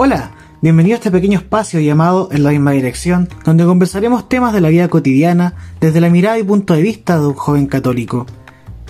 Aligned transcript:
Hola, 0.00 0.30
bienvenido 0.62 0.94
a 0.94 0.98
este 0.98 1.10
pequeño 1.10 1.40
espacio 1.40 1.80
llamado 1.80 2.28
En 2.30 2.44
la 2.44 2.50
misma 2.50 2.70
dirección, 2.70 3.28
donde 3.44 3.64
conversaremos 3.64 4.28
temas 4.28 4.52
de 4.52 4.60
la 4.60 4.68
vida 4.68 4.86
cotidiana 4.86 5.56
desde 5.80 6.00
la 6.00 6.08
mirada 6.08 6.38
y 6.38 6.44
punto 6.44 6.74
de 6.74 6.82
vista 6.82 7.18
de 7.18 7.26
un 7.26 7.34
joven 7.34 7.66
católico. 7.66 8.24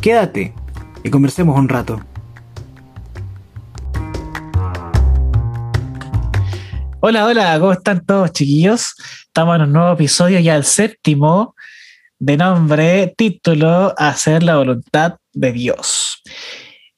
Quédate 0.03 0.53
y 1.03 1.09
conversemos 1.09 1.59
un 1.59 1.71
rato. 1.71 1.99
Hola, 7.01 7.25
hola, 7.25 7.59
¿cómo 7.59 7.73
están 7.73 8.05
todos 8.05 8.31
chiquillos? 8.33 8.95
Estamos 9.29 9.57
en 9.57 9.63
un 9.63 9.73
nuevo 9.73 9.95
episodio, 9.95 10.39
ya 10.41 10.57
el 10.57 10.65
séptimo, 10.65 11.55
de 12.19 12.37
nombre, 12.37 13.15
título, 13.17 13.95
Hacer 13.97 14.43
la 14.43 14.59
voluntad 14.59 15.17
de 15.33 15.53
Dios. 15.53 16.23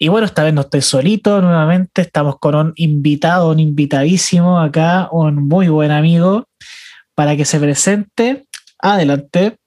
Y 0.02 0.08
bueno, 0.08 0.26
esta 0.26 0.44
vez 0.44 0.54
no 0.54 0.62
estoy 0.62 0.80
solito 0.80 1.42
nuevamente, 1.42 2.00
estamos 2.00 2.38
con 2.38 2.54
un 2.54 2.72
invitado, 2.76 3.50
un 3.50 3.60
invitadísimo 3.60 4.58
acá, 4.58 5.10
un 5.12 5.46
muy 5.46 5.68
buen 5.68 5.90
amigo, 5.90 6.48
para 7.14 7.36
que 7.36 7.44
se 7.44 7.60
presente. 7.60 8.46
Adelante. 8.78 9.58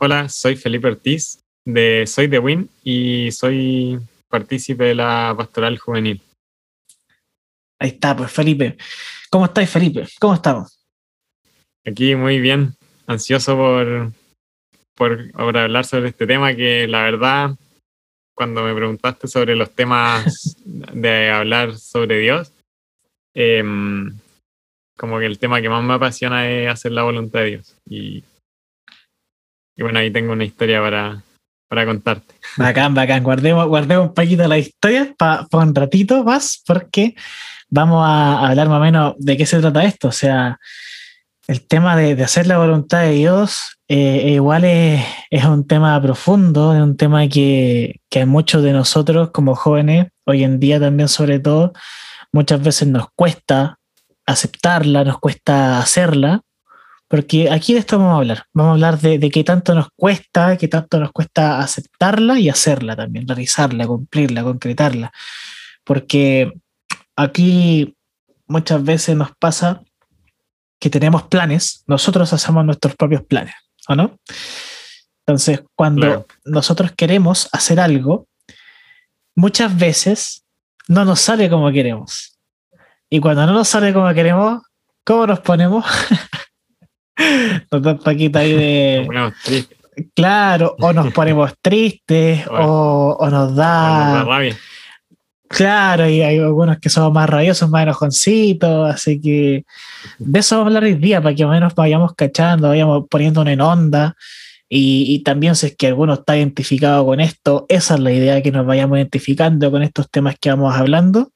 Hola, 0.00 0.30
soy 0.30 0.56
Felipe 0.56 0.88
Ortiz, 0.88 1.44
de 1.66 2.06
Soy 2.06 2.26
de 2.26 2.38
Win 2.38 2.70
y 2.82 3.30
soy 3.32 4.00
partícipe 4.28 4.84
de 4.84 4.94
la 4.94 5.34
Pastoral 5.36 5.76
Juvenil. 5.76 6.22
Ahí 7.78 7.90
está, 7.90 8.16
pues 8.16 8.32
Felipe. 8.32 8.78
¿Cómo 9.28 9.44
estáis, 9.44 9.68
Felipe? 9.68 10.08
¿Cómo 10.18 10.32
estamos? 10.32 10.82
Aquí 11.84 12.14
muy 12.14 12.40
bien, 12.40 12.76
ansioso 13.06 13.56
por, 13.56 14.10
por, 14.94 15.30
por 15.32 15.58
hablar 15.58 15.84
sobre 15.84 16.08
este 16.08 16.26
tema 16.26 16.54
que 16.54 16.88
la 16.88 17.02
verdad 17.02 17.56
cuando 18.34 18.62
me 18.62 18.74
preguntaste 18.74 19.28
sobre 19.28 19.56
los 19.56 19.70
temas 19.70 20.56
de 20.64 21.30
hablar 21.30 21.76
sobre 21.76 22.18
Dios, 22.18 22.52
em, 23.34 24.12
como 24.96 25.18
que 25.18 25.26
el 25.26 25.38
tema 25.38 25.60
que 25.60 25.68
más 25.68 25.82
me 25.82 25.94
apasiona 25.94 26.48
es 26.48 26.70
hacer 26.70 26.92
la 26.92 27.02
voluntad 27.02 27.40
de 27.40 27.46
Dios. 27.46 27.76
Y, 27.88 28.24
bueno, 29.78 29.98
ahí 29.98 30.10
tengo 30.10 30.32
una 30.32 30.44
historia 30.44 30.80
para, 30.80 31.22
para 31.68 31.86
contarte. 31.86 32.34
Bacán, 32.56 32.94
bacán. 32.94 33.22
Guardemos, 33.22 33.66
guardemos 33.66 34.08
un 34.08 34.14
poquito 34.14 34.46
la 34.46 34.58
historia 34.58 35.14
para 35.18 35.46
un 35.52 35.74
ratito 35.74 36.22
más, 36.24 36.62
porque 36.66 37.14
vamos 37.68 38.04
a 38.06 38.48
hablar 38.48 38.68
más 38.68 38.78
o 38.78 38.82
menos 38.82 39.14
de 39.18 39.36
qué 39.36 39.46
se 39.46 39.60
trata 39.60 39.84
esto. 39.84 40.08
O 40.08 40.12
sea, 40.12 40.58
el 41.52 41.66
tema 41.66 41.96
de, 41.96 42.16
de 42.16 42.24
hacer 42.24 42.46
la 42.46 42.58
voluntad 42.58 43.02
de 43.02 43.12
Dios 43.12 43.78
eh, 43.88 44.30
igual 44.30 44.64
es, 44.64 45.04
es, 45.30 45.44
un 45.44 45.66
tema 45.66 46.00
profundo, 46.00 46.74
es 46.74 46.80
un 46.80 46.96
tema 46.96 47.28
que, 47.28 48.00
que 48.08 48.22
a 48.22 48.26
muchos 48.26 48.62
de 48.62 48.72
nosotros 48.72 49.32
como 49.32 49.54
jóvenes, 49.54 50.06
hoy 50.24 50.44
en 50.44 50.58
día 50.58 50.80
también 50.80 51.08
sobre 51.10 51.40
todo, 51.40 51.74
muchas 52.32 52.62
veces 52.62 52.88
nos 52.88 53.08
cuesta 53.14 53.78
aceptarla, 54.24 55.04
nos 55.04 55.18
cuesta 55.18 55.78
hacerla, 55.78 56.40
porque 57.06 57.50
aquí 57.50 57.74
de 57.74 57.80
esto 57.80 57.98
vamos 57.98 58.14
a 58.14 58.16
hablar, 58.16 58.44
vamos 58.54 58.70
a 58.70 58.72
hablar 58.72 58.98
de, 58.98 59.18
de 59.18 59.30
qué 59.30 59.44
tanto 59.44 59.74
nos 59.74 59.88
cuesta, 59.94 60.56
qué 60.56 60.68
tanto 60.68 60.98
nos 60.98 61.12
cuesta 61.12 61.60
aceptarla 61.60 62.38
y 62.40 62.48
hacerla 62.48 62.96
también, 62.96 63.28
realizarla, 63.28 63.86
cumplirla, 63.86 64.42
concretarla, 64.42 65.12
porque 65.84 66.50
aquí 67.14 67.94
muchas 68.46 68.82
veces 68.82 69.16
nos 69.16 69.32
pasa 69.38 69.82
que 70.82 70.90
tenemos 70.90 71.22
planes, 71.22 71.84
nosotros 71.86 72.32
hacemos 72.32 72.64
nuestros 72.64 72.96
propios 72.96 73.22
planes. 73.22 73.54
¿o 73.88 73.94
no? 73.94 74.18
Entonces, 75.24 75.62
cuando 75.76 76.02
claro. 76.02 76.26
nosotros 76.44 76.90
queremos 76.96 77.48
hacer 77.52 77.78
algo, 77.78 78.26
muchas 79.36 79.76
veces 79.78 80.44
no 80.88 81.04
nos 81.04 81.20
sale 81.20 81.48
como 81.48 81.70
queremos. 81.70 82.36
Y 83.08 83.20
cuando 83.20 83.46
no 83.46 83.52
nos 83.52 83.68
sale 83.68 83.92
como 83.92 84.12
queremos, 84.12 84.62
¿cómo 85.04 85.28
nos 85.28 85.38
ponemos? 85.38 85.84
nos 87.70 87.82
da 87.82 87.92
un 87.92 87.98
paquito 87.98 88.38
ahí 88.38 88.52
de... 88.52 89.68
Claro, 90.16 90.74
o 90.80 90.90
nos 90.94 91.12
ponemos 91.12 91.52
tristes, 91.60 92.46
bueno, 92.48 92.66
o, 92.66 93.16
o, 93.18 93.28
nos 93.28 93.54
da... 93.54 94.24
rabia. 94.24 94.56
Claro, 95.52 96.08
y 96.08 96.22
hay 96.22 96.38
algunos 96.38 96.78
que 96.78 96.88
son 96.88 97.12
más 97.12 97.28
rabiosos, 97.28 97.68
más 97.68 97.82
enojoncitos, 97.82 98.90
así 98.90 99.20
que 99.20 99.66
de 100.18 100.40
eso 100.40 100.56
vamos 100.56 100.72
a 100.72 100.78
hablar 100.78 100.84
hoy 100.84 100.94
día, 100.94 101.20
para 101.20 101.34
que 101.34 101.44
o 101.44 101.48
menos 101.48 101.74
vayamos 101.74 102.14
cachando, 102.14 102.68
vayamos 102.68 103.04
poniéndonos 103.10 103.52
en 103.52 103.60
onda, 103.60 104.16
y, 104.66 105.04
y, 105.14 105.22
también 105.22 105.54
si 105.54 105.66
es 105.66 105.76
que 105.76 105.88
alguno 105.88 106.14
está 106.14 106.38
identificado 106.38 107.04
con 107.04 107.20
esto, 107.20 107.66
esa 107.68 107.94
es 107.94 108.00
la 108.00 108.12
idea, 108.12 108.42
que 108.42 108.50
nos 108.50 108.64
vayamos 108.64 108.96
identificando 108.96 109.70
con 109.70 109.82
estos 109.82 110.10
temas 110.10 110.36
que 110.40 110.48
vamos 110.48 110.74
hablando, 110.74 111.32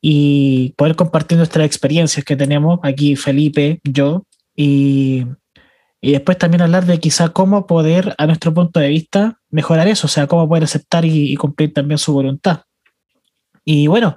y 0.00 0.72
poder 0.78 0.96
compartir 0.96 1.36
nuestras 1.36 1.66
experiencias 1.66 2.24
que 2.24 2.36
tenemos 2.36 2.80
aquí, 2.82 3.14
Felipe, 3.14 3.78
yo, 3.84 4.24
y, 4.56 5.26
y 6.00 6.12
después 6.12 6.38
también 6.38 6.62
hablar 6.62 6.86
de 6.86 6.98
quizá 6.98 7.28
cómo 7.28 7.66
poder, 7.66 8.14
a 8.16 8.26
nuestro 8.26 8.54
punto 8.54 8.80
de 8.80 8.88
vista, 8.88 9.38
mejorar 9.50 9.86
eso, 9.86 10.06
o 10.06 10.10
sea, 10.10 10.26
cómo 10.28 10.48
poder 10.48 10.64
aceptar 10.64 11.04
y, 11.04 11.30
y 11.30 11.36
cumplir 11.36 11.74
también 11.74 11.98
su 11.98 12.14
voluntad. 12.14 12.62
Y 13.64 13.86
bueno, 13.86 14.16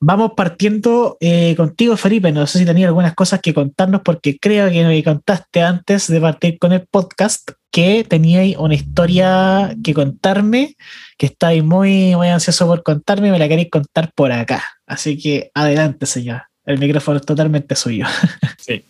vamos 0.00 0.32
partiendo 0.36 1.16
eh, 1.20 1.54
contigo, 1.56 1.96
Felipe. 1.96 2.32
No 2.32 2.46
sé 2.46 2.58
si 2.58 2.66
tenías 2.66 2.88
algunas 2.88 3.14
cosas 3.14 3.40
que 3.40 3.54
contarnos, 3.54 4.02
porque 4.02 4.38
creo 4.38 4.70
que 4.70 4.84
me 4.84 5.02
contaste 5.02 5.62
antes 5.62 6.08
de 6.08 6.20
partir 6.20 6.58
con 6.58 6.72
el 6.72 6.86
podcast 6.86 7.50
que 7.70 8.04
teníais 8.04 8.56
una 8.56 8.74
historia 8.74 9.74
que 9.84 9.94
contarme, 9.94 10.76
que 11.18 11.26
estáis 11.26 11.62
muy, 11.62 12.14
muy 12.16 12.28
ansioso 12.28 12.66
por 12.66 12.82
contarme 12.82 13.28
y 13.28 13.30
me 13.30 13.38
la 13.38 13.48
queréis 13.48 13.70
contar 13.70 14.12
por 14.14 14.32
acá. 14.32 14.62
Así 14.86 15.18
que 15.18 15.50
adelante, 15.54 16.06
señor. 16.06 16.42
El 16.64 16.78
micrófono 16.78 17.18
es 17.18 17.26
totalmente 17.26 17.76
suyo. 17.76 18.06
Sí. 18.58 18.84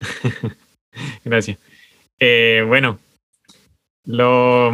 Gracias. 1.24 1.58
Eh, 2.18 2.62
bueno, 2.66 2.98
lo, 4.04 4.70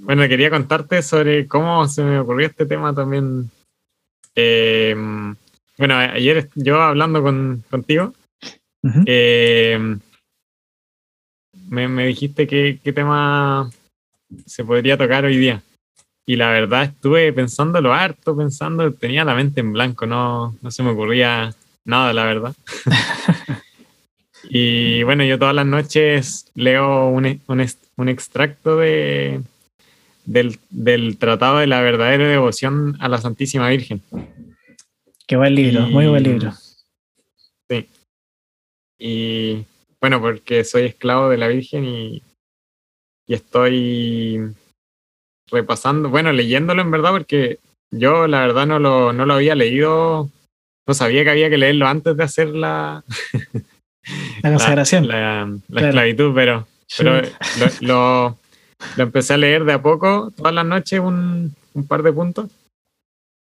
bueno, 0.00 0.26
quería 0.28 0.50
contarte 0.50 1.02
sobre 1.02 1.46
cómo 1.46 1.86
se 1.88 2.02
me 2.02 2.18
ocurrió 2.18 2.46
este 2.46 2.66
tema 2.66 2.94
también. 2.94 3.50
Eh, 4.34 4.94
bueno, 5.76 5.96
ayer 5.96 6.48
yo 6.54 6.80
hablando 6.80 7.22
con, 7.22 7.64
contigo, 7.70 8.14
uh 8.82 8.88
-huh. 8.88 9.04
eh, 9.06 9.96
me, 11.68 11.88
me, 11.88 12.06
dijiste 12.06 12.46
qué, 12.46 12.78
qué 12.82 12.92
tema 12.92 13.70
se 14.46 14.64
podría 14.64 14.96
tocar 14.96 15.24
hoy 15.24 15.36
día. 15.36 15.62
Y 16.26 16.36
la 16.36 16.50
verdad 16.50 16.84
estuve 16.84 17.32
pensándolo 17.32 17.94
harto, 17.94 18.36
pensando, 18.36 18.92
tenía 18.92 19.24
la 19.24 19.34
mente 19.34 19.60
en 19.60 19.72
blanco, 19.72 20.06
no, 20.06 20.56
no 20.60 20.70
se 20.70 20.82
me 20.82 20.90
ocurría 20.90 21.54
nada, 21.84 22.12
la 22.12 22.24
verdad. 22.24 22.54
y 24.50 25.02
bueno, 25.04 25.24
yo 25.24 25.38
todas 25.38 25.54
las 25.54 25.66
noches 25.66 26.50
leo 26.54 27.08
un, 27.08 27.40
un, 27.46 27.66
un 27.96 28.08
extracto 28.08 28.76
de, 28.76 29.40
del, 30.28 30.58
del, 30.68 31.16
Tratado 31.18 31.58
de 31.58 31.66
la 31.66 31.80
Verdadera 31.80 32.28
Devoción 32.28 32.96
a 33.00 33.08
la 33.08 33.18
Santísima 33.18 33.68
Virgen. 33.70 34.02
Qué 35.26 35.36
buen 35.36 35.54
libro, 35.54 35.86
y, 35.88 35.90
muy 35.90 36.06
buen 36.06 36.22
libro. 36.22 36.52
Sí. 37.68 37.88
Y 38.98 39.64
bueno, 40.00 40.20
porque 40.20 40.64
soy 40.64 40.82
esclavo 40.84 41.30
de 41.30 41.38
la 41.38 41.48
Virgen 41.48 41.84
y, 41.84 42.22
y 43.26 43.34
estoy 43.34 44.54
repasando, 45.50 46.10
bueno, 46.10 46.30
leyéndolo 46.32 46.82
en 46.82 46.90
verdad, 46.90 47.12
porque 47.12 47.58
yo 47.90 48.26
la 48.26 48.40
verdad 48.40 48.66
no 48.66 48.78
lo, 48.78 49.14
no 49.14 49.24
lo 49.24 49.34
había 49.34 49.54
leído, 49.54 50.28
no 50.86 50.94
sabía 50.94 51.24
que 51.24 51.30
había 51.30 51.48
que 51.48 51.56
leerlo 51.56 51.86
antes 51.86 52.16
de 52.16 52.24
hacer 52.24 52.48
la, 52.48 53.02
la 54.42 54.50
consagración. 54.50 55.08
La, 55.08 55.16
la, 55.16 55.46
la 55.46 55.60
claro. 55.68 55.86
esclavitud, 55.86 56.34
pero, 56.34 56.68
sí. 56.86 57.02
pero 57.02 57.22
lo, 57.58 57.66
lo 57.80 58.37
lo 58.96 59.02
empecé 59.04 59.34
a 59.34 59.38
leer 59.38 59.64
de 59.64 59.72
a 59.72 59.82
poco, 59.82 60.32
todas 60.36 60.54
las 60.54 60.66
noches 60.66 61.00
un, 61.00 61.54
un, 61.74 61.86
par 61.86 62.02
de 62.02 62.12
puntos, 62.12 62.50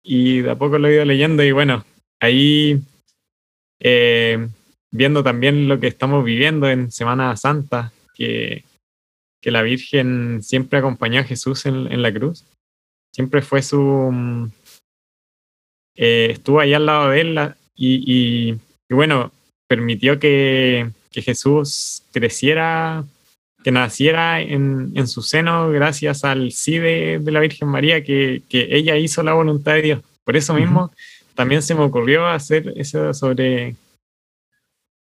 y 0.04 0.42
de 0.42 0.52
a 0.52 0.56
poco 0.56 0.78
lo 0.78 0.88
he 0.88 0.96
ido 0.96 1.06
leyendo 1.06 1.44
y 1.44 1.52
bueno, 1.52 1.86
ahí 2.20 2.82
eh, 3.80 4.48
viendo 4.92 5.24
también 5.24 5.68
lo 5.68 5.80
que 5.80 5.88
estamos 5.88 6.24
viviendo 6.24 6.70
en 6.70 6.92
Semana 6.92 7.36
Santa, 7.36 7.92
que, 8.16 8.64
que 9.42 9.52
la 9.52 9.62
Virgen 9.62 10.42
siempre 10.42 10.80
acompañó 10.80 11.20
a 11.20 11.26
Jesús 11.26 11.66
en, 11.66 11.92
en 11.92 12.02
la 12.02 12.14
cruz, 12.14 12.46
siempre 13.14 13.42
fue 13.42 13.62
su... 13.62 14.52
Eh, 15.96 16.28
estuvo 16.32 16.60
ahí 16.60 16.74
al 16.76 16.86
lado 16.86 17.10
de 17.10 17.22
él 17.22 17.40
y, 17.76 17.96
y, 18.06 18.60
y 18.88 18.94
bueno, 18.94 19.32
permitió 19.68 20.20
que, 20.20 20.92
que 21.12 21.22
Jesús 21.24 22.04
creciera 22.14 23.04
que 23.68 23.72
naciera 23.74 24.40
en, 24.40 24.94
en, 24.96 25.10
su 25.10 25.22
seno 25.22 25.70
gracias 25.72 26.24
al 26.24 26.54
sí 26.54 26.80
de, 26.80 27.20
de 27.20 27.32
la 27.34 27.42
Virgen 27.42 27.68
María, 27.68 28.02
que, 28.02 28.42
que, 28.48 28.70
ella 28.72 28.96
hizo 28.96 29.24
la 29.24 29.34
voluntad 29.34 29.74
de 29.74 29.82
Dios. 29.82 30.02
Por 30.24 30.38
eso 30.38 30.54
mismo 30.54 30.84
uh 30.84 30.88
-huh. 30.88 31.36
también 31.36 31.62
se 31.62 31.76
me 31.76 31.82
ocurrió 31.82 32.28
hacer 32.28 32.72
eso 32.78 33.14
sobre 33.14 33.76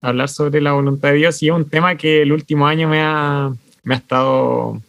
hablar 0.01 0.27
sobre 0.27 0.59
la 0.59 0.74
voluntad 0.74 1.12
de 1.12 1.19
Dios 1.19 1.42
y 1.42 1.48
es 1.48 1.53
un 1.53 1.69
tema 1.69 1.95
que 1.95 2.24
el 2.24 2.33
último 2.33 2.68
año 2.68 2.89
me 2.89 3.00
ha, 3.01 3.53
me 3.83 3.95
ha 3.95 3.98
estado 3.98 4.81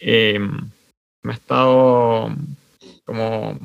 eh, 0.00 0.40
me 1.22 1.32
ha 1.32 1.36
estado 1.36 2.34
como 3.04 3.60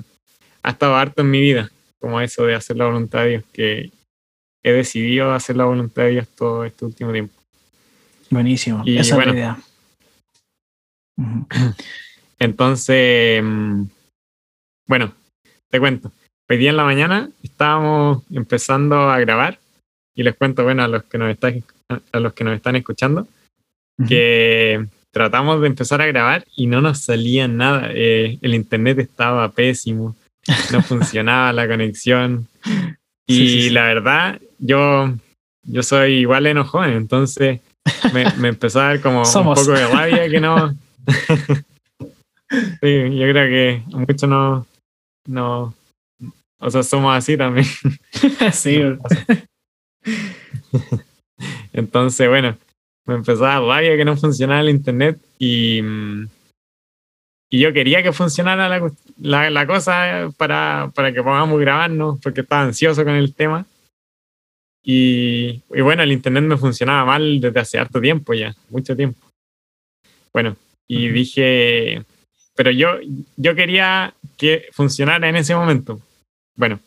estado 0.63 0.93
harto 0.93 1.23
en 1.23 1.31
mi 1.31 1.41
vida, 1.41 1.71
como 1.99 2.21
eso 2.21 2.45
de 2.45 2.53
hacer 2.53 2.77
la 2.77 2.85
voluntad 2.85 3.23
de 3.23 3.29
Dios, 3.29 3.43
que 3.51 3.91
he 4.61 4.71
decidido 4.71 5.31
hacer 5.31 5.57
la 5.57 5.65
voluntad 5.65 6.03
de 6.03 6.09
Dios 6.11 6.27
todo 6.35 6.65
este 6.65 6.85
último 6.85 7.11
tiempo. 7.11 7.40
Buenísimo, 8.31 8.81
y 8.85 8.97
esa 8.97 9.15
bueno, 9.15 9.33
es 9.33 9.37
la 9.37 9.41
idea. 9.41 9.57
Entonces, 12.39 13.43
mm, 13.43 13.83
bueno, 14.87 15.13
te 15.69 15.79
cuento. 15.79 16.11
Hoy 16.49 16.57
día 16.57 16.69
en 16.69 16.77
la 16.77 16.85
mañana 16.85 17.29
estábamos 17.43 18.23
empezando 18.31 19.09
a 19.09 19.19
grabar 19.19 19.59
y 20.15 20.23
les 20.23 20.35
cuento, 20.35 20.63
bueno, 20.63 20.83
a 20.83 20.87
los 20.87 21.03
que 21.03 21.17
nos 21.17 21.29
están, 21.29 21.63
a 22.11 22.19
los 22.19 22.33
que 22.33 22.43
nos 22.45 22.55
están 22.55 22.77
escuchando, 22.77 23.27
que 24.07 24.85
tratamos 25.11 25.61
de 25.61 25.67
empezar 25.67 26.01
a 26.01 26.07
grabar 26.07 26.45
y 26.55 26.67
no 26.67 26.79
nos 26.81 26.99
salía 26.99 27.47
nada. 27.49 27.89
Eh, 27.93 28.39
el 28.41 28.55
internet 28.55 28.99
estaba 28.99 29.51
pésimo, 29.51 30.15
no 30.71 30.81
funcionaba 30.83 31.51
la 31.51 31.67
conexión. 31.67 32.47
Y 33.27 33.69
la 33.69 33.83
verdad, 33.83 34.41
yo, 34.57 35.13
yo 35.63 35.83
soy 35.83 36.13
igual 36.13 36.47
enojón, 36.47 36.91
entonces 36.91 37.59
me, 38.13 38.25
me 38.37 38.47
empezó 38.49 38.79
a 38.79 38.85
dar 38.85 39.01
como 39.01 39.23
un 39.23 39.43
poco 39.55 39.71
de 39.71 39.87
rabia 39.87 40.29
que 40.29 40.39
no. 40.39 40.75
sí, 42.81 43.17
yo 43.17 43.29
creo 43.29 43.47
que 43.49 43.83
muchos 43.87 44.29
no, 44.29 44.65
no, 45.27 45.73
o 46.61 46.69
sea, 46.69 46.83
somos 46.83 47.15
así 47.15 47.35
también. 47.35 47.65
sí. 48.53 48.81
Entonces, 51.73 52.29
bueno, 52.29 52.55
me 53.05 53.15
empezó 53.15 53.45
a 53.45 53.53
dar 53.53 53.63
rabia 53.63 53.97
que 53.97 54.05
no 54.05 54.15
funcionara 54.15 54.61
el 54.61 54.69
internet 54.69 55.19
y, 55.39 55.81
y 57.49 57.59
yo 57.59 57.73
quería 57.73 58.03
que 58.03 58.13
funcionara 58.13 58.69
la, 58.69 59.49
la, 59.49 59.67
cosa 59.67 60.29
para, 60.37 60.91
para, 60.93 61.11
que 61.11 61.23
podamos 61.23 61.59
grabarnos 61.59 62.19
porque 62.21 62.41
estaba 62.41 62.61
ansioso 62.61 63.03
con 63.03 63.15
el 63.15 63.33
tema. 63.33 63.65
Y, 64.83 65.61
y, 65.69 65.81
bueno, 65.81 66.03
el 66.03 66.11
internet 66.11 66.43
me 66.43 66.57
funcionaba 66.57 67.05
mal 67.05 67.39
desde 67.39 67.59
hace 67.59 67.77
harto 67.77 68.01
tiempo 68.01 68.33
ya, 68.33 68.55
mucho 68.69 68.95
tiempo. 68.95 69.19
Bueno, 70.33 70.55
y 70.87 71.09
dije, 71.09 72.03
pero 72.55 72.71
yo, 72.71 72.99
yo 73.37 73.55
quería 73.55 74.13
que 74.37 74.67
funcionara 74.71 75.29
en 75.29 75.35
ese 75.35 75.55
momento. 75.55 76.01
Bueno, 76.55 76.79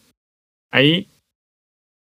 ahí 0.71 1.09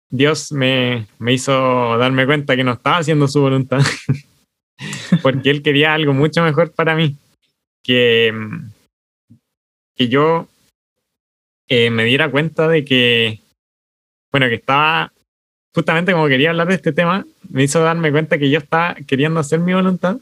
Dios 0.10 0.52
me, 0.52 1.08
me 1.18 1.34
hizo 1.34 1.98
darme 1.98 2.26
cuenta 2.26 2.56
que 2.56 2.64
no 2.64 2.74
estaba 2.74 2.98
haciendo 2.98 3.28
su 3.28 3.42
voluntad, 3.42 3.80
porque 5.24 5.50
Él 5.50 5.64
quería 5.64 5.94
algo 5.94 6.14
mucho 6.14 6.44
mejor 6.44 6.72
para 6.72 6.96
mí, 6.96 7.18
que, 7.84 8.32
que 9.96 10.08
yo 10.10 10.48
eh, 11.68 11.90
me 11.90 12.04
diera 12.04 12.30
cuenta 12.30 12.68
de 12.68 12.86
que, 12.86 13.40
bueno, 14.32 14.48
que 14.50 14.56
estaba, 14.56 15.12
justamente 15.74 16.12
como 16.12 16.28
quería 16.28 16.52
hablar 16.52 16.68
de 16.68 16.76
este 16.76 16.94
tema, 16.94 17.26
me 17.50 17.64
hizo 17.64 17.82
darme 17.82 18.12
cuenta 18.12 18.38
que 18.38 18.50
yo 18.50 18.60
estaba 18.60 18.96
queriendo 19.08 19.40
hacer 19.40 19.60
mi 19.60 19.74
voluntad. 19.74 20.18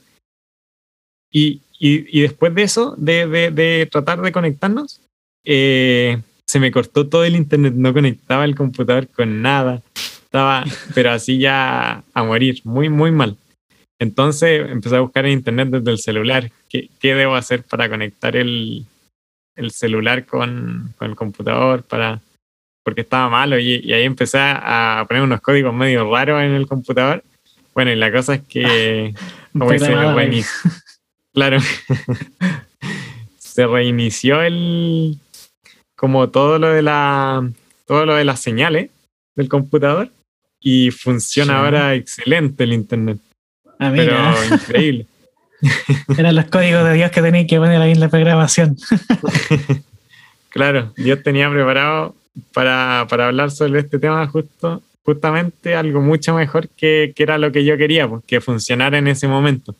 Y, 1.31 1.61
y, 1.79 2.17
y 2.17 2.21
después 2.21 2.53
de 2.53 2.63
eso, 2.63 2.95
de, 2.97 3.27
de, 3.27 3.51
de 3.51 3.87
tratar 3.91 4.21
de 4.21 4.31
conectarnos, 4.31 5.01
eh, 5.43 6.21
se 6.45 6.59
me 6.59 6.71
cortó 6.71 7.07
todo 7.07 7.23
el 7.23 7.35
internet, 7.35 7.73
no 7.75 7.93
conectaba 7.93 8.45
el 8.45 8.55
computador 8.55 9.07
con 9.07 9.41
nada. 9.41 9.81
Estaba, 9.95 10.63
pero 10.93 11.11
así 11.11 11.39
ya 11.39 12.03
a 12.13 12.23
morir, 12.23 12.61
muy, 12.63 12.89
muy 12.89 13.11
mal. 13.11 13.37
Entonces 13.99 14.69
empecé 14.69 14.95
a 14.95 15.01
buscar 15.01 15.25
en 15.25 15.33
internet 15.33 15.69
desde 15.69 15.91
el 15.91 15.99
celular. 15.99 16.51
¿Qué, 16.69 16.89
qué 16.99 17.13
debo 17.15 17.35
hacer 17.35 17.63
para 17.63 17.89
conectar 17.89 18.35
el, 18.35 18.85
el 19.55 19.71
celular 19.71 20.25
con, 20.25 20.93
con, 20.97 21.09
el 21.09 21.15
computador? 21.15 21.83
Para, 21.83 22.19
porque 22.83 23.01
estaba 23.01 23.29
malo 23.29 23.59
y, 23.59 23.81
y, 23.83 23.93
ahí 23.93 24.03
empecé 24.03 24.39
a 24.39 25.05
poner 25.07 25.23
unos 25.23 25.41
códigos 25.41 25.73
medio 25.73 26.09
raros 26.11 26.41
en 26.41 26.51
el 26.51 26.67
computador. 26.67 27.23
Bueno, 27.73 27.91
y 27.91 27.95
la 27.95 28.11
cosa 28.11 28.35
es 28.35 28.41
que 28.41 29.13
como 29.53 29.77
se 29.77 29.95
reinició, 29.95 30.71
claro, 31.33 31.59
se 33.37 33.67
reinició 33.67 34.41
el, 34.41 35.17
como 35.95 36.29
todo 36.29 36.59
lo 36.59 36.69
de 36.69 36.81
la 36.81 37.49
todo 37.85 38.05
lo 38.05 38.15
de 38.15 38.25
las 38.25 38.39
señales 38.39 38.89
del 39.35 39.49
computador 39.49 40.09
y 40.59 40.91
funciona 40.91 41.59
ahora 41.59 41.95
excelente 41.95 42.63
el 42.63 42.73
internet. 42.73 43.17
Ah, 43.79 43.91
Pero 43.93 44.15
increíble. 44.53 45.07
Eran 46.17 46.35
los 46.35 46.45
códigos 46.45 46.83
de 46.85 46.93
Dios 46.93 47.11
que 47.11 47.21
tenéis 47.21 47.47
que 47.47 47.57
poner 47.57 47.81
ahí 47.81 47.91
en 47.91 47.99
la 47.99 48.09
programación. 48.09 48.77
claro, 50.49 50.93
Dios 50.95 51.21
tenía 51.23 51.49
preparado 51.49 52.15
para, 52.53 53.05
para, 53.09 53.27
hablar 53.27 53.51
sobre 53.51 53.79
este 53.79 53.99
tema 53.99 54.25
justo, 54.27 54.81
justamente 55.03 55.75
algo 55.75 56.01
mucho 56.01 56.33
mejor 56.33 56.69
que, 56.69 57.13
que 57.15 57.23
era 57.23 57.37
lo 57.37 57.51
que 57.51 57.65
yo 57.65 57.77
quería, 57.77 58.07
pues, 58.07 58.23
que 58.25 58.41
funcionara 58.41 58.97
en 58.97 59.07
ese 59.07 59.27
momento. 59.27 59.75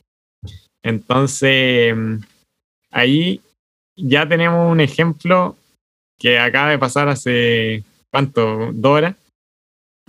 Entonces, 0.84 1.96
ahí 2.92 3.42
ya 3.96 4.28
tenemos 4.28 4.72
un 4.72 4.80
ejemplo 4.80 5.56
que 6.20 6.40
acaba 6.40 6.70
de 6.70 6.80
pasar 6.80 7.08
hace, 7.08 7.84
¿cuánto? 8.12 8.72
¿Dos 8.74 8.92
horas? 8.92 9.16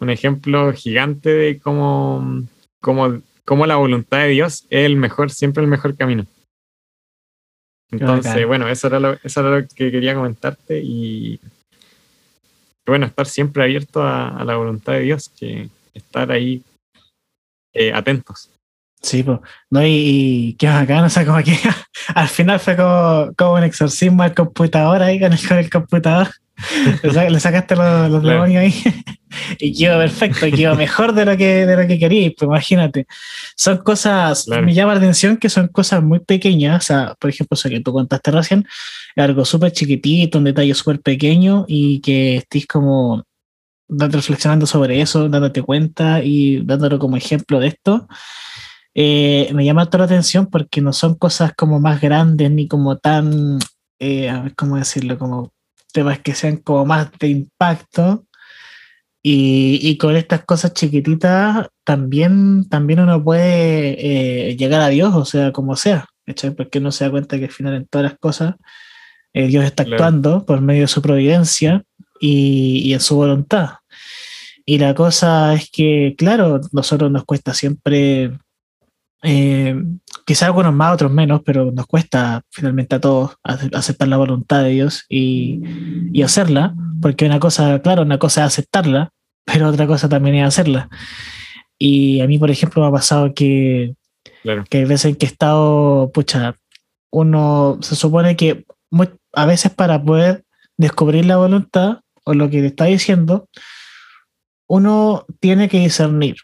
Un 0.00 0.10
ejemplo 0.10 0.72
gigante 0.72 1.30
de 1.30 1.58
cómo, 1.58 2.42
cómo, 2.80 3.22
cómo 3.44 3.66
la 3.66 3.76
voluntad 3.76 4.18
de 4.18 4.28
Dios 4.28 4.66
es 4.70 4.86
el 4.86 4.96
mejor, 4.96 5.30
siempre 5.30 5.62
el 5.62 5.70
mejor 5.70 5.96
camino. 5.96 6.26
Entonces, 7.90 8.46
bueno, 8.46 8.68
eso 8.68 8.86
era, 8.86 8.98
lo, 8.98 9.12
eso 9.22 9.40
era 9.40 9.58
lo 9.60 9.68
que 9.68 9.90
quería 9.90 10.14
comentarte 10.14 10.80
y 10.82 11.38
bueno, 12.86 13.06
estar 13.06 13.26
siempre 13.26 13.62
abierto 13.62 14.02
a, 14.02 14.42
la 14.44 14.56
voluntad 14.56 14.94
de 14.94 15.00
Dios, 15.00 15.30
que 15.38 15.68
estar 15.94 16.30
ahí 16.30 16.62
eh, 17.72 17.92
atentos. 17.92 18.50
Sí, 19.00 19.22
pues, 19.22 19.40
no, 19.70 19.84
y, 19.84 19.88
y 19.88 20.54
qué 20.54 20.68
bacán, 20.68 21.04
o 21.04 21.10
sea, 21.10 21.26
como 21.26 21.42
que 21.42 21.58
al 22.14 22.28
final 22.28 22.60
fue 22.60 22.76
como, 22.76 23.32
como 23.36 23.54
un 23.54 23.64
exorcismo 23.64 24.22
al 24.22 24.34
computador 24.34 25.02
ahí 25.02 25.20
con 25.20 25.32
el, 25.32 25.48
con 25.48 25.58
el 25.58 25.70
computador. 25.70 26.28
Le, 27.30 27.40
sacaste 27.40 27.76
los, 27.76 28.10
los 28.10 28.22
demonios 28.22 28.62
ahí. 28.62 28.74
Y 29.58 29.72
quedó 29.72 29.96
perfecto, 29.96 30.46
y 30.46 30.52
quedó 30.52 30.74
mejor 30.74 31.14
de 31.14 31.24
lo 31.24 31.34
que, 31.38 31.64
de 31.64 31.74
lo 31.74 31.88
que 31.88 31.98
querías, 31.98 32.34
pues 32.36 32.46
imagínate. 32.46 33.06
Son 33.56 33.78
cosas, 33.78 34.46
me 34.46 34.74
llama 34.74 34.92
la 34.92 34.98
atención 34.98 35.38
que 35.38 35.48
son 35.48 35.68
cosas 35.68 36.02
muy 36.02 36.18
pequeñas, 36.18 36.84
o 36.84 36.86
sea, 36.86 37.14
por 37.18 37.30
ejemplo, 37.30 37.54
eso 37.54 37.70
que 37.70 37.80
tú 37.80 37.94
contaste 37.94 38.30
recién, 38.30 38.66
algo 39.16 39.46
súper 39.46 39.72
chiquitito, 39.72 40.36
un 40.36 40.44
detalle 40.44 40.74
súper 40.74 41.00
pequeño 41.00 41.64
y 41.66 42.02
que 42.02 42.36
estés 42.36 42.66
como 42.66 43.24
reflexionando 43.88 44.66
sobre 44.66 45.00
eso, 45.00 45.30
dándote 45.30 45.62
cuenta 45.62 46.22
y 46.22 46.62
dándolo 46.62 46.98
como 46.98 47.16
ejemplo 47.16 47.58
de 47.58 47.68
esto 47.68 48.06
eh, 48.94 49.50
me 49.54 49.64
llama 49.64 49.86
toda 49.86 50.00
la 50.00 50.04
atención 50.04 50.46
porque 50.46 50.80
no 50.80 50.92
son 50.92 51.14
cosas 51.14 51.52
como 51.54 51.80
más 51.80 52.00
grandes 52.00 52.50
ni 52.50 52.68
como 52.68 52.98
tan, 52.98 53.58
eh, 53.98 54.28
a 54.28 54.42
ver 54.42 54.54
cómo 54.54 54.76
decirlo, 54.76 55.18
como 55.18 55.52
temas 55.92 56.20
que 56.20 56.34
sean 56.34 56.56
como 56.56 56.86
más 56.86 57.10
de 57.18 57.28
impacto. 57.28 58.26
Y, 59.24 59.78
y 59.80 59.98
con 59.98 60.16
estas 60.16 60.44
cosas 60.44 60.74
chiquititas 60.74 61.68
también, 61.84 62.68
también 62.68 63.00
uno 63.00 63.22
puede 63.22 64.50
eh, 64.50 64.56
llegar 64.56 64.80
a 64.80 64.88
Dios, 64.88 65.14
o 65.14 65.24
sea, 65.24 65.52
como 65.52 65.76
sea, 65.76 66.08
porque 66.56 66.80
no 66.80 66.90
se 66.90 67.04
da 67.04 67.12
cuenta 67.12 67.38
que 67.38 67.44
al 67.44 67.50
final 67.52 67.74
en 67.74 67.86
todas 67.86 68.10
las 68.10 68.18
cosas 68.18 68.56
eh, 69.32 69.46
Dios 69.46 69.64
está 69.64 69.84
claro. 69.84 70.04
actuando 70.04 70.44
por 70.44 70.60
medio 70.60 70.82
de 70.82 70.88
su 70.88 71.00
providencia 71.02 71.84
y, 72.20 72.82
y 72.84 72.94
en 72.94 73.00
su 73.00 73.14
voluntad. 73.14 73.70
Y 74.64 74.78
la 74.78 74.94
cosa 74.94 75.54
es 75.54 75.70
que, 75.70 76.14
claro, 76.16 76.60
nosotros 76.72 77.10
nos 77.10 77.24
cuesta 77.24 77.54
siempre 77.54 78.32
eh, 79.22 79.76
quizá 80.24 80.46
algunos 80.46 80.74
más, 80.74 80.94
otros 80.94 81.12
menos, 81.12 81.42
pero 81.44 81.70
nos 81.72 81.86
cuesta 81.86 82.42
finalmente 82.50 82.96
a 82.96 83.00
todos 83.00 83.36
aceptar 83.42 84.08
la 84.08 84.16
voluntad 84.16 84.62
de 84.62 84.70
Dios 84.70 85.04
y, 85.08 85.60
y, 86.12 86.22
hacerla, 86.22 86.74
porque 87.00 87.26
una 87.26 87.40
cosa, 87.40 87.80
claro, 87.80 88.02
una 88.02 88.18
cosa 88.18 88.42
es 88.42 88.46
aceptarla, 88.48 89.10
pero 89.44 89.68
otra 89.68 89.86
cosa 89.86 90.08
también 90.08 90.36
es 90.36 90.46
hacerla. 90.46 90.88
Y 91.78 92.20
a 92.20 92.26
mí, 92.26 92.38
por 92.38 92.50
ejemplo, 92.50 92.82
me 92.82 92.88
ha 92.88 92.92
pasado 92.92 93.34
que, 93.34 93.94
claro. 94.42 94.64
que 94.68 94.78
hay 94.78 94.84
veces 94.84 95.06
en 95.06 95.16
que 95.16 95.26
he 95.26 95.28
estado, 95.28 96.10
pucha, 96.12 96.54
uno 97.10 97.78
se 97.82 97.96
supone 97.96 98.36
que 98.36 98.64
muy, 98.90 99.08
a 99.32 99.46
veces 99.46 99.72
para 99.72 100.02
poder 100.02 100.44
descubrir 100.76 101.26
la 101.26 101.36
voluntad 101.36 102.00
o 102.24 102.34
lo 102.34 102.48
que 102.50 102.60
le 102.60 102.68
está 102.68 102.84
diciendo, 102.84 103.48
uno 104.68 105.26
tiene 105.40 105.68
que 105.68 105.80
discernir, 105.80 106.36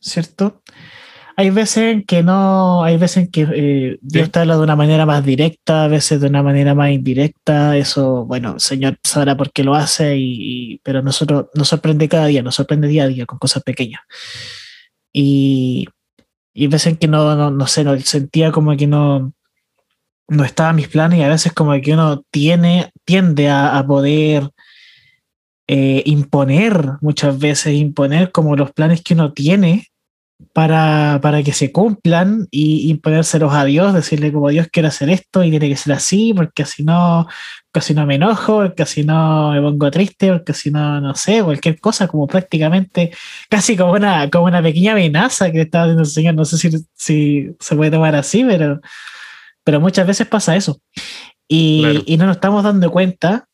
¿cierto? 0.00 0.62
Hay 1.38 1.50
veces 1.50 1.92
en 1.92 2.02
que 2.04 2.22
no, 2.22 2.82
hay 2.82 2.96
veces 2.96 3.24
en 3.24 3.30
que 3.30 3.42
eh, 3.42 3.98
Dios 4.00 4.24
sí. 4.26 4.30
te 4.30 4.38
habla 4.38 4.56
de 4.56 4.62
una 4.62 4.74
manera 4.74 5.04
más 5.04 5.22
directa, 5.22 5.84
a 5.84 5.88
veces 5.88 6.20
de 6.20 6.28
una 6.28 6.42
manera 6.42 6.74
más 6.74 6.90
indirecta. 6.90 7.76
Eso, 7.76 8.24
bueno, 8.24 8.54
el 8.54 8.60
Señor 8.60 8.98
sabrá 9.04 9.36
por 9.36 9.52
qué 9.52 9.62
lo 9.62 9.74
hace, 9.74 10.16
y, 10.16 10.72
y, 10.72 10.78
pero 10.78 11.02
nosotros 11.02 11.46
nos 11.54 11.68
sorprende 11.68 12.08
cada 12.08 12.26
día, 12.26 12.42
nos 12.42 12.54
sorprende 12.54 12.88
día 12.88 13.04
a 13.04 13.08
día 13.08 13.26
con 13.26 13.38
cosas 13.38 13.62
pequeñas. 13.62 14.00
Y, 15.12 15.86
y 16.54 16.66
veces 16.68 16.94
en 16.94 16.96
que 16.96 17.06
no, 17.06 17.36
no, 17.36 17.50
no 17.50 17.66
sé, 17.66 17.84
no, 17.84 17.98
sentía 18.00 18.50
como 18.50 18.74
que 18.74 18.86
no, 18.86 19.34
no 20.28 20.44
estaba 20.44 20.70
en 20.70 20.76
mis 20.76 20.88
planes 20.88 21.18
y 21.18 21.22
a 21.22 21.28
veces 21.28 21.52
como 21.52 21.78
que 21.82 21.92
uno 21.92 22.24
tiene, 22.30 22.92
tiende 23.04 23.50
a, 23.50 23.76
a 23.78 23.86
poder 23.86 24.50
eh, 25.68 26.02
imponer 26.06 26.92
muchas 27.02 27.38
veces, 27.38 27.74
imponer 27.74 28.32
como 28.32 28.56
los 28.56 28.72
planes 28.72 29.02
que 29.02 29.14
uno 29.14 29.34
tiene 29.34 29.88
para, 30.52 31.18
para 31.22 31.42
que 31.42 31.52
se 31.52 31.72
cumplan 31.72 32.46
y 32.50 32.90
imponérselos 32.90 33.54
a 33.54 33.64
Dios, 33.64 33.94
decirle 33.94 34.32
como 34.32 34.50
Dios 34.50 34.68
quiere 34.70 34.88
hacer 34.88 35.08
esto 35.08 35.42
y 35.42 35.50
tiene 35.50 35.68
que 35.68 35.76
ser 35.76 35.94
así, 35.94 36.34
porque 36.34 36.66
si 36.66 36.84
no, 36.84 37.26
casi 37.72 37.94
no 37.94 38.06
me 38.06 38.16
enojo, 38.16 38.58
porque 38.58 38.84
si 38.84 39.02
no 39.02 39.52
me 39.52 39.60
pongo 39.62 39.90
triste, 39.90 40.32
porque 40.32 40.52
si 40.52 40.70
no, 40.70 41.00
no 41.00 41.14
sé, 41.14 41.42
cualquier 41.42 41.80
cosa, 41.80 42.06
como 42.06 42.26
prácticamente, 42.26 43.12
casi 43.48 43.76
como 43.76 43.92
una, 43.92 44.28
como 44.30 44.44
una 44.46 44.62
pequeña 44.62 44.92
amenaza 44.92 45.50
que 45.50 45.62
estaba 45.62 45.84
haciendo 45.84 46.02
el 46.02 46.08
Señor. 46.08 46.34
No 46.34 46.44
sé 46.44 46.58
si, 46.58 46.70
si 46.94 47.50
se 47.58 47.76
puede 47.76 47.90
tomar 47.90 48.14
así, 48.14 48.44
pero, 48.44 48.80
pero 49.64 49.80
muchas 49.80 50.06
veces 50.06 50.26
pasa 50.26 50.54
eso. 50.56 50.80
Y, 51.48 52.02
y 52.06 52.16
no 52.18 52.26
nos 52.26 52.36
estamos 52.36 52.62
dando 52.62 52.90
cuenta 52.90 53.46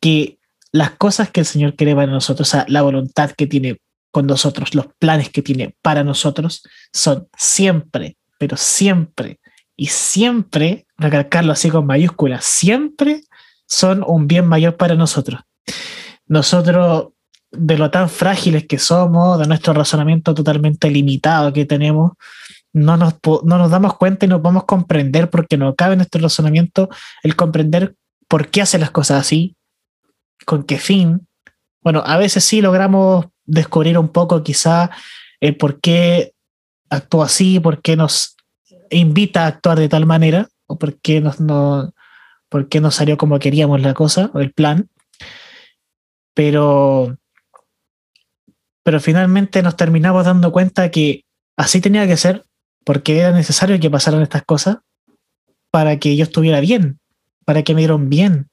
que 0.00 0.38
las 0.72 0.90
cosas 0.92 1.30
que 1.30 1.40
el 1.40 1.46
Señor 1.46 1.74
quiere 1.76 1.94
para 1.94 2.10
nosotros, 2.10 2.48
o 2.48 2.50
sea, 2.50 2.64
la 2.68 2.82
voluntad 2.82 3.30
que 3.30 3.46
tiene 3.46 3.78
con 4.16 4.26
nosotros, 4.26 4.74
los 4.74 4.86
planes 4.98 5.28
que 5.28 5.42
tiene 5.42 5.76
para 5.82 6.02
nosotros, 6.02 6.62
son 6.90 7.28
siempre, 7.36 8.16
pero 8.38 8.56
siempre, 8.56 9.40
y 9.76 9.88
siempre, 9.88 10.86
recalcarlo 10.96 11.52
así 11.52 11.68
con 11.68 11.84
mayúsculas, 11.84 12.42
siempre 12.46 13.24
son 13.66 14.02
un 14.06 14.26
bien 14.26 14.46
mayor 14.46 14.78
para 14.78 14.94
nosotros. 14.94 15.42
Nosotros, 16.26 17.08
de 17.50 17.76
lo 17.76 17.90
tan 17.90 18.08
frágiles 18.08 18.66
que 18.66 18.78
somos, 18.78 19.38
de 19.38 19.46
nuestro 19.48 19.74
razonamiento 19.74 20.34
totalmente 20.34 20.90
limitado 20.90 21.52
que 21.52 21.66
tenemos, 21.66 22.12
no 22.72 22.96
nos, 22.96 23.16
no 23.44 23.58
nos 23.58 23.70
damos 23.70 23.98
cuenta 23.98 24.24
y 24.24 24.30
no 24.30 24.40
podemos 24.40 24.64
comprender 24.64 25.28
porque 25.28 25.58
no 25.58 25.74
cabe 25.74 25.92
en 25.92 25.98
nuestro 25.98 26.22
razonamiento 26.22 26.88
el 27.22 27.36
comprender 27.36 27.94
por 28.28 28.48
qué 28.48 28.62
hace 28.62 28.78
las 28.78 28.92
cosas 28.92 29.20
así, 29.20 29.56
con 30.46 30.62
qué 30.62 30.78
fin. 30.78 31.28
Bueno, 31.82 32.02
a 32.06 32.16
veces 32.16 32.44
sí 32.44 32.62
logramos 32.62 33.26
descubrir 33.46 33.98
un 33.98 34.08
poco 34.08 34.42
quizá 34.42 34.90
el 35.40 35.56
por 35.56 35.80
qué 35.80 36.32
actúa 36.90 37.26
así, 37.26 37.60
por 37.60 37.80
qué 37.82 37.96
nos 37.96 38.36
invita 38.90 39.44
a 39.44 39.48
actuar 39.48 39.78
de 39.78 39.88
tal 39.88 40.06
manera, 40.06 40.48
o 40.66 40.78
por 40.78 40.98
qué 41.00 41.20
nos, 41.20 41.40
no, 41.40 41.92
por 42.48 42.68
qué 42.68 42.80
no 42.80 42.90
salió 42.90 43.16
como 43.16 43.38
queríamos 43.38 43.80
la 43.80 43.94
cosa 43.94 44.30
o 44.34 44.40
el 44.40 44.52
plan. 44.52 44.88
Pero, 46.34 47.16
pero 48.82 49.00
finalmente 49.00 49.62
nos 49.62 49.76
terminamos 49.76 50.24
dando 50.24 50.52
cuenta 50.52 50.90
que 50.90 51.24
así 51.56 51.80
tenía 51.80 52.06
que 52.06 52.16
ser, 52.16 52.44
porque 52.84 53.18
era 53.18 53.32
necesario 53.32 53.80
que 53.80 53.90
pasaran 53.90 54.22
estas 54.22 54.44
cosas 54.44 54.78
para 55.70 55.98
que 55.98 56.16
yo 56.16 56.24
estuviera 56.24 56.60
bien, 56.60 57.00
para 57.44 57.62
que 57.62 57.74
me 57.74 57.80
dieron 57.80 58.08
bien, 58.08 58.48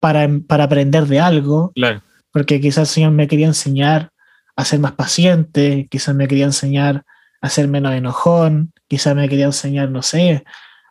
para, 0.00 0.28
para 0.46 0.64
aprender 0.64 1.06
de 1.06 1.20
algo. 1.20 1.72
Porque 2.34 2.60
quizás 2.60 2.90
el 2.90 2.94
Señor 2.94 3.12
me 3.12 3.26
quería 3.26 3.46
enseñar 3.46 4.10
a 4.56 4.64
ser 4.66 4.80
más 4.80 4.92
paciente, 4.92 5.88
quizás 5.90 6.14
me 6.14 6.28
quería 6.28 6.44
enseñar 6.44 7.04
a 7.40 7.48
ser 7.48 7.68
menos 7.68 7.94
enojón, 7.94 8.72
quizás 8.88 9.16
me 9.16 9.28
quería 9.28 9.46
enseñar, 9.46 9.90
no 9.90 10.02
sé, 10.02 10.44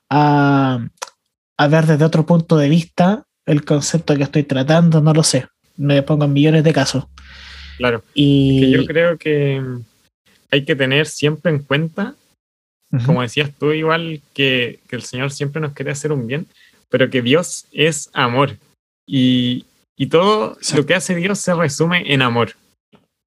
a, 0.09 0.87
a 1.57 1.67
ver 1.67 1.85
desde 1.85 2.05
otro 2.05 2.25
punto 2.25 2.57
de 2.57 2.69
vista 2.69 3.25
el 3.45 3.63
concepto 3.63 4.15
que 4.15 4.23
estoy 4.23 4.43
tratando, 4.43 5.01
no 5.01 5.13
lo 5.13 5.21
sé. 5.23 5.47
Me 5.75 6.01
pongo 6.01 6.25
en 6.25 6.33
millones 6.33 6.63
de 6.63 6.73
casos. 6.73 7.05
Claro. 7.77 8.03
Y 8.13 8.71
yo 8.71 8.85
creo 8.85 9.17
que 9.17 9.61
hay 10.51 10.65
que 10.65 10.75
tener 10.75 11.07
siempre 11.07 11.51
en 11.51 11.59
cuenta, 11.59 12.15
como 13.05 13.23
decías 13.23 13.51
tú, 13.57 13.71
igual 13.71 14.21
que, 14.33 14.79
el 14.89 15.01
Señor 15.01 15.31
siempre 15.31 15.59
nos 15.59 15.73
quiere 15.73 15.91
hacer 15.91 16.11
un 16.11 16.27
bien, 16.27 16.45
pero 16.89 17.09
que 17.09 17.23
Dios 17.23 17.65
es 17.71 18.09
amor. 18.13 18.57
Y, 19.07 19.65
todo 20.09 20.57
lo 20.75 20.85
que 20.85 20.95
hace 20.95 21.15
Dios 21.15 21.39
se 21.39 21.53
resume 21.53 22.13
en 22.13 22.21
amor. 22.21 22.53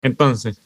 Entonces, 0.02 0.60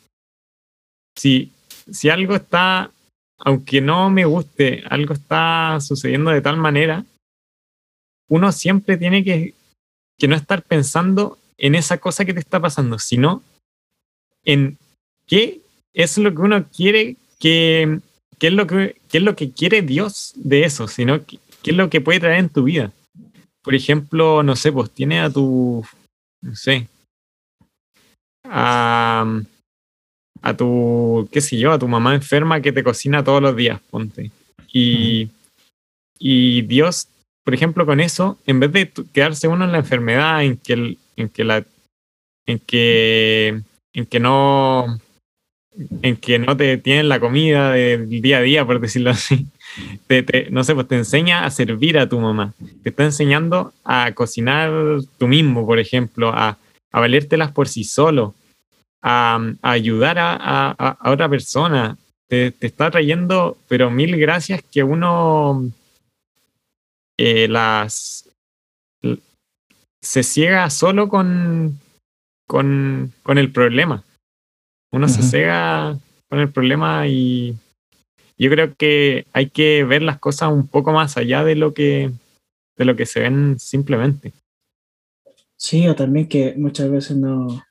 si, 1.17 1.53
si 1.91 2.09
algo 2.09 2.35
está, 2.35 2.91
aunque 3.39 3.81
no 3.81 4.11
me 4.11 4.25
guste, 4.25 4.83
algo 4.89 5.15
está 5.15 5.79
sucediendo 5.81 6.31
de 6.31 6.41
tal 6.41 6.57
manera, 6.57 7.05
uno 8.31 8.53
siempre 8.53 8.97
tiene 8.97 9.23
que, 9.25 9.55
no 10.27 10.37
estar 10.37 10.63
pensando 10.63 11.39
en 11.59 11.75
esa 11.75 11.99
cosa 11.99 12.25
que 12.25 12.35
te 12.35 12.41
está 12.41 12.61
pasando, 12.61 12.99
sino 12.99 13.43
en 14.45 14.79
qué 15.27 15.61
es 15.93 16.17
lo 16.19 16.31
que 16.35 16.41
uno 16.41 16.67
quiere 16.69 17.17
que, 17.39 18.01
qué 18.39 18.49
es 18.49 18.53
lo 18.53 18.67
que, 18.67 18.97
es 19.13 19.23
lo 19.23 19.35
que 19.35 19.51
quiere 19.51 19.83
Dios 19.83 20.33
de 20.37 20.65
eso, 20.65 20.89
sino 20.89 21.25
qué, 21.25 21.39
es 21.65 21.77
lo 21.77 21.91
que 21.91 22.01
puede 22.01 22.21
traer 22.21 22.39
en 22.39 22.49
tu 22.51 22.65
vida. 22.65 22.93
Por 23.63 23.75
ejemplo, 23.75 24.43
no 24.43 24.57
sé, 24.57 24.73
pues 24.73 24.91
tiene 24.91 25.21
a 25.21 25.31
tu, 25.31 25.85
no 26.43 26.57
sé, 26.57 26.89
a, 28.45 29.41
a 30.43 30.57
tu, 30.57 31.29
qué 31.31 31.41
sé 31.41 31.59
yo, 31.59 31.73
a 31.73 31.79
tu 31.79 31.89
mamá 31.89 32.15
enferma 32.15 32.61
que 32.61 32.73
te 32.73 32.83
cocina 32.83 33.23
todos 33.23 33.43
los 33.43 33.55
días, 33.55 33.81
ponte. 33.91 34.31
Y, 34.73 35.31
y 36.19 36.63
Dios 36.63 37.09
por 37.45 37.55
ejemplo, 37.55 37.87
con 37.87 38.01
eso, 38.01 38.39
en 38.47 38.61
vez 38.61 38.73
de 38.73 38.93
quedarse 39.13 39.49
uno 39.49 39.65
en 39.65 39.73
la 39.73 39.79
enfermedad, 39.79 40.45
en 40.45 40.57
que, 40.57 40.97
en 41.17 41.29
que, 41.31 41.43
la, 41.43 41.65
en 42.47 42.59
que, 42.61 43.61
en 43.93 44.07
que 44.07 44.21
no, 44.21 45.01
en 46.03 46.17
que 46.17 46.39
no 46.39 46.57
te 46.57 46.77
tienen 46.79 47.09
la 47.09 47.19
comida 47.19 47.73
del 47.73 48.09
día 48.09 48.39
a 48.39 48.43
día, 48.43 48.65
por 48.65 48.81
decirlo 48.81 49.11
así, 49.11 49.47
no 50.51 50.65
sé, 50.65 50.75
pues 50.75 50.89
te 50.89 50.97
enseña 50.97 51.45
a 51.45 51.51
servir 51.51 51.99
a 51.99 52.09
tu 52.09 52.19
mamá, 52.19 52.55
te 52.83 52.91
está 52.91 53.05
enseñando 53.05 53.73
a 53.85 54.13
cocinar 54.13 54.71
tú 55.19 55.29
mismo, 55.29 55.67
por 55.67 55.79
ejemplo, 55.79 56.31
a, 56.31 56.59
a 56.93 57.01
valértelas 57.01 57.53
por 57.53 57.69
sí 57.69 57.85
solo, 57.85 58.35
a, 59.03 59.41
ayudar 59.63 60.19
a, 60.19 60.71
a, 60.71 61.11
otra 61.11 61.29
persona, 61.29 61.97
te, 62.29 62.51
te, 62.51 62.67
está 62.67 62.91
trayendo, 62.91 63.57
pero 63.69 63.91
mil 63.91 64.17
gracias 64.17 64.63
que 64.63 64.83
uno 64.83 65.71
eh, 67.17 67.49
las 67.49 68.29
se 70.01 70.23
ciega 70.23 70.71
solo 70.71 71.09
con, 71.09 71.79
con, 72.47 73.13
con 73.23 73.39
el 73.39 73.53
problema. 73.53 74.03
Uno 74.93 75.09
se 75.09 75.23
ciega 75.23 75.97
con 76.29 76.41
el 76.41 76.51
problema 76.51 77.07
y 77.07 77.57
yo 78.41 78.51
creo 78.51 78.75
que 78.75 79.27
hay 79.33 79.51
que 79.51 79.85
ver 79.85 80.03
las 80.03 80.19
cosas 80.19 80.51
un 80.51 80.67
poco 80.67 80.93
más 80.93 81.17
allá 81.17 81.45
de 81.45 81.55
lo 81.57 81.75
que, 81.75 82.11
de 82.77 82.85
lo 82.85 82.97
que 82.97 83.07
se 83.07 83.21
ven 83.21 83.59
simplemente. 83.59 84.33
Sí, 85.57 85.87
o 85.87 85.95
también 85.95 86.27
que 86.27 86.55
muchas 86.57 86.91
veces 86.91 87.17
no, 87.17 87.63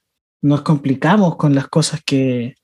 nos 0.41 0.61
complicamos 0.61 1.35
con 1.37 1.55
las 1.55 1.67
cosas 1.67 2.01
que, 2.05 2.55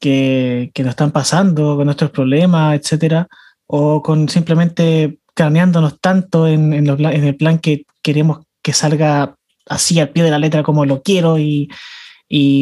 que, 0.00 0.70
que 0.72 0.82
nos 0.82 0.90
están 0.90 1.12
pasando, 1.12 1.76
con 1.76 1.84
nuestros 1.84 2.10
problemas, 2.10 2.80
etcétera, 2.80 3.28
o 3.66 4.02
con 4.02 4.28
simplemente 4.28 5.18
craneándonos 5.34 6.00
tanto 6.00 6.48
en, 6.48 6.72
el 6.72 7.36
plan 7.36 7.58
que 7.58 7.84
queremos 8.02 8.40
que 8.62 8.72
salga 8.72 9.36
así 9.66 10.00
al 10.00 10.10
pie 10.10 10.24
de 10.24 10.30
la 10.30 10.38
letra 10.38 10.62
como 10.62 10.84
lo 10.84 11.02
quiero 11.02 11.38
y, 11.38 11.68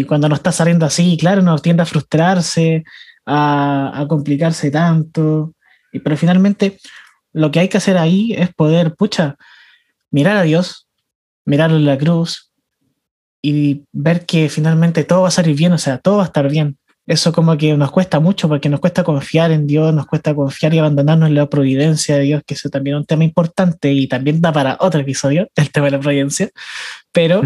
cuando 0.06 0.28
no 0.28 0.34
está 0.34 0.50
saliendo 0.50 0.86
así, 0.86 1.16
claro, 1.18 1.42
nos 1.42 1.60
tiende 1.60 1.82
a 1.82 1.86
frustrarse, 1.86 2.84
a, 3.28 4.06
complicarse 4.08 4.70
tanto. 4.70 5.54
Y, 5.92 6.00
pero 6.00 6.16
finalmente 6.16 6.78
lo 7.32 7.50
que 7.50 7.61
hay 7.61 7.68
que 7.68 7.76
hacer 7.76 7.99
ahí 7.99 8.32
es 8.32 8.52
poder, 8.54 8.94
pucha, 8.94 9.37
mirar 10.11 10.37
a 10.37 10.42
Dios, 10.42 10.88
mirarlo 11.44 11.76
en 11.76 11.87
la 11.87 11.99
cruz 11.99 12.50
y 13.42 13.85
ver 13.92 14.26
que 14.26 14.49
finalmente 14.49 15.04
todo 15.04 15.23
va 15.23 15.28
a 15.28 15.32
salir 15.32 15.56
bien, 15.56 15.73
o 15.73 15.78
sea, 15.78 15.99
todo 15.99 16.16
va 16.16 16.25
a 16.25 16.26
estar 16.26 16.49
bien 16.50 16.78
eso 17.08 17.32
como 17.32 17.56
que 17.56 17.75
nos 17.75 17.90
cuesta 17.90 18.20
mucho 18.20 18.49
porque 18.49 18.68
nos 18.68 18.80
cuesta 18.80 19.02
confiar 19.02 19.50
en 19.50 19.66
Dios, 19.66 19.94
nos 19.94 20.06
cuesta 20.06 20.35
confiar 20.35 20.75
y 20.75 20.78
abandonarnos 20.78 21.30
en 21.30 21.37
la 21.37 21.49
providencia 21.49 22.16
de 22.16 22.25
Dios, 22.25 22.42
que 22.47 22.52
eso 22.52 22.68
también 22.68 22.97
es 22.97 23.00
un 23.00 23.06
tema 23.06 23.25
importante 23.25 23.90
y 23.90 24.06
también 24.06 24.42
da 24.42 24.52
para 24.52 24.76
otro 24.78 25.00
episodio, 25.00 25.49
el 25.56 25.73
tema 25.73 25.87
de 25.87 25.92
la 25.92 26.00
providencia. 26.00 26.50
Pero 27.11 27.40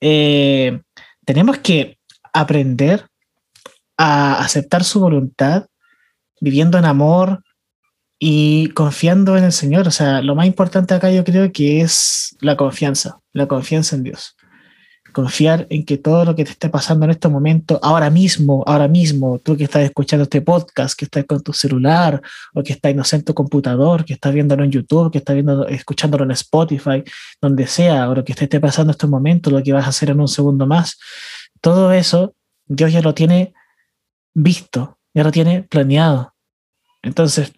eh, 0.00 0.80
tenemos 1.26 1.58
que 1.58 1.98
aprender 2.32 3.04
a 3.98 4.40
aceptar 4.40 4.84
su 4.84 5.00
voluntad, 5.00 5.66
viviendo 6.40 6.78
en 6.78 6.86
amor 6.86 7.42
y 8.18 8.70
confiando 8.70 9.36
en 9.36 9.44
el 9.44 9.52
Señor. 9.52 9.86
O 9.86 9.90
sea, 9.90 10.22
lo 10.22 10.34
más 10.34 10.46
importante 10.46 10.94
acá 10.94 11.10
yo 11.10 11.24
creo 11.24 11.52
que 11.52 11.82
es 11.82 12.36
la 12.40 12.56
confianza, 12.56 13.20
la 13.34 13.46
confianza 13.46 13.96
en 13.96 14.04
Dios 14.04 14.38
confiar 15.18 15.66
en 15.70 15.84
que 15.84 15.98
todo 15.98 16.24
lo 16.24 16.36
que 16.36 16.44
te 16.44 16.52
esté 16.52 16.68
pasando 16.68 17.04
en 17.04 17.10
este 17.10 17.28
momento, 17.28 17.80
ahora 17.82 18.08
mismo, 18.08 18.62
ahora 18.66 18.86
mismo, 18.86 19.40
tú 19.40 19.56
que 19.56 19.64
estás 19.64 19.82
escuchando 19.82 20.22
este 20.22 20.42
podcast, 20.42 20.96
que 20.96 21.06
estás 21.06 21.24
con 21.24 21.42
tu 21.42 21.52
celular, 21.52 22.22
o 22.54 22.62
que 22.62 22.72
estás 22.72 23.12
en 23.12 23.24
tu 23.24 23.34
computador, 23.34 24.04
que 24.04 24.14
estás 24.14 24.32
viéndolo 24.32 24.62
en 24.62 24.70
YouTube, 24.70 25.10
que 25.10 25.18
estás 25.18 25.34
viendo, 25.34 25.66
escuchándolo 25.66 26.22
en 26.22 26.30
Spotify, 26.30 27.02
donde 27.40 27.66
sea, 27.66 28.08
o 28.08 28.14
lo 28.14 28.24
que 28.24 28.34
te 28.34 28.44
esté 28.44 28.60
pasando 28.60 28.92
en 28.92 28.94
este 28.94 29.06
momento, 29.06 29.50
lo 29.50 29.60
que 29.60 29.72
vas 29.72 29.86
a 29.86 29.88
hacer 29.88 30.10
en 30.10 30.20
un 30.20 30.28
segundo 30.28 30.66
más, 30.66 30.98
todo 31.60 31.92
eso, 31.92 32.34
Dios 32.66 32.92
ya 32.92 33.02
lo 33.02 33.12
tiene 33.12 33.54
visto, 34.42 34.98
ya 35.14 35.24
lo 35.24 35.32
tiene 35.32 35.62
planeado. 35.62 36.34
Entonces, 37.02 37.52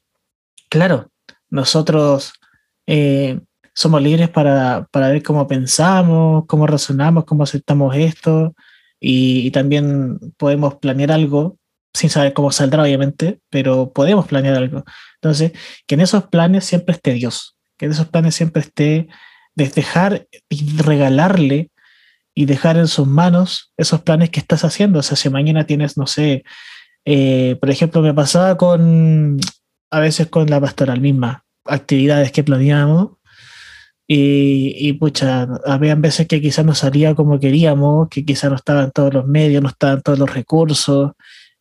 claro, 0.68 1.10
nosotros 1.50 2.32
eh, 2.87 3.40
somos 3.75 4.02
libres 4.02 4.28
para, 4.28 4.88
para 4.90 5.08
ver 5.08 5.22
cómo 5.22 5.46
pensamos, 5.46 6.44
cómo 6.46 6.66
razonamos, 6.66 7.25
cómo 7.25 7.42
aceptamos 7.42 7.94
esto 7.96 8.54
y, 8.99 9.50
también 9.50 10.18
podemos 10.37 10.76
planear 10.76 11.12
algo 11.12 11.58
sin 11.92 12.10
saber 12.10 12.34
cómo 12.34 12.52
saldrá, 12.52 12.82
obviamente, 12.82 13.40
pero 13.50 13.92
podemos 13.92 14.26
planear 14.26 14.56
algo. 14.56 14.84
Entonces, 15.16 15.52
que 15.87 15.96
en 15.96 16.02
esos 16.02 16.28
planes 16.28 16.64
siempre 16.64 16.94
esté 16.94 17.12
Dios, 17.14 17.56
que 17.78 17.87
en 17.87 17.92
esos 17.92 18.08
planes 18.08 18.34
siempre 18.34 18.62
esté 18.62 19.08
dejar 19.54 20.28
y 20.49 20.78
regalarle 20.78 21.70
y 22.34 22.46
dejar 22.46 22.76
en 22.76 22.88
sus 22.88 23.06
manos 23.06 23.72
esos 23.76 24.02
planes 24.02 24.30
que 24.30 24.40
estás 24.40 24.64
haciendo. 24.64 25.00
O 25.00 25.02
sea, 25.02 25.16
si 25.16 25.28
mañana 25.30 25.66
tienes, 25.66 25.96
no 25.96 26.06
sé, 26.06 26.44
eh, 27.04 27.56
por 27.60 27.70
ejemplo, 27.70 28.02
me 28.02 28.14
pasaba 28.14 28.56
con, 28.56 29.38
a 29.90 30.00
veces 30.00 30.28
con 30.28 30.49
la 30.49 30.60
pastoral 30.60 31.00
misma, 31.00 31.44
actividades 31.64 32.32
que 32.32 32.44
planeábamos. 32.44 33.12
Y, 34.06 34.75
y 34.76 34.92
pucha, 34.94 35.46
había 35.64 35.94
veces 35.94 36.26
que 36.26 36.40
quizás 36.40 36.64
no 36.64 36.75
salía 36.75 37.14
como 37.14 37.38
queríamos, 37.38 38.08
que 38.08 38.25
quizás 38.25 38.50
no 38.50 38.56
estaban 38.56 38.90
todos 38.90 39.14
los 39.14 39.26
medios, 39.26 39.62
no 39.62 39.68
estaban 39.68 40.02
todos 40.02 40.18
los 40.18 40.34
recursos, 40.34 41.12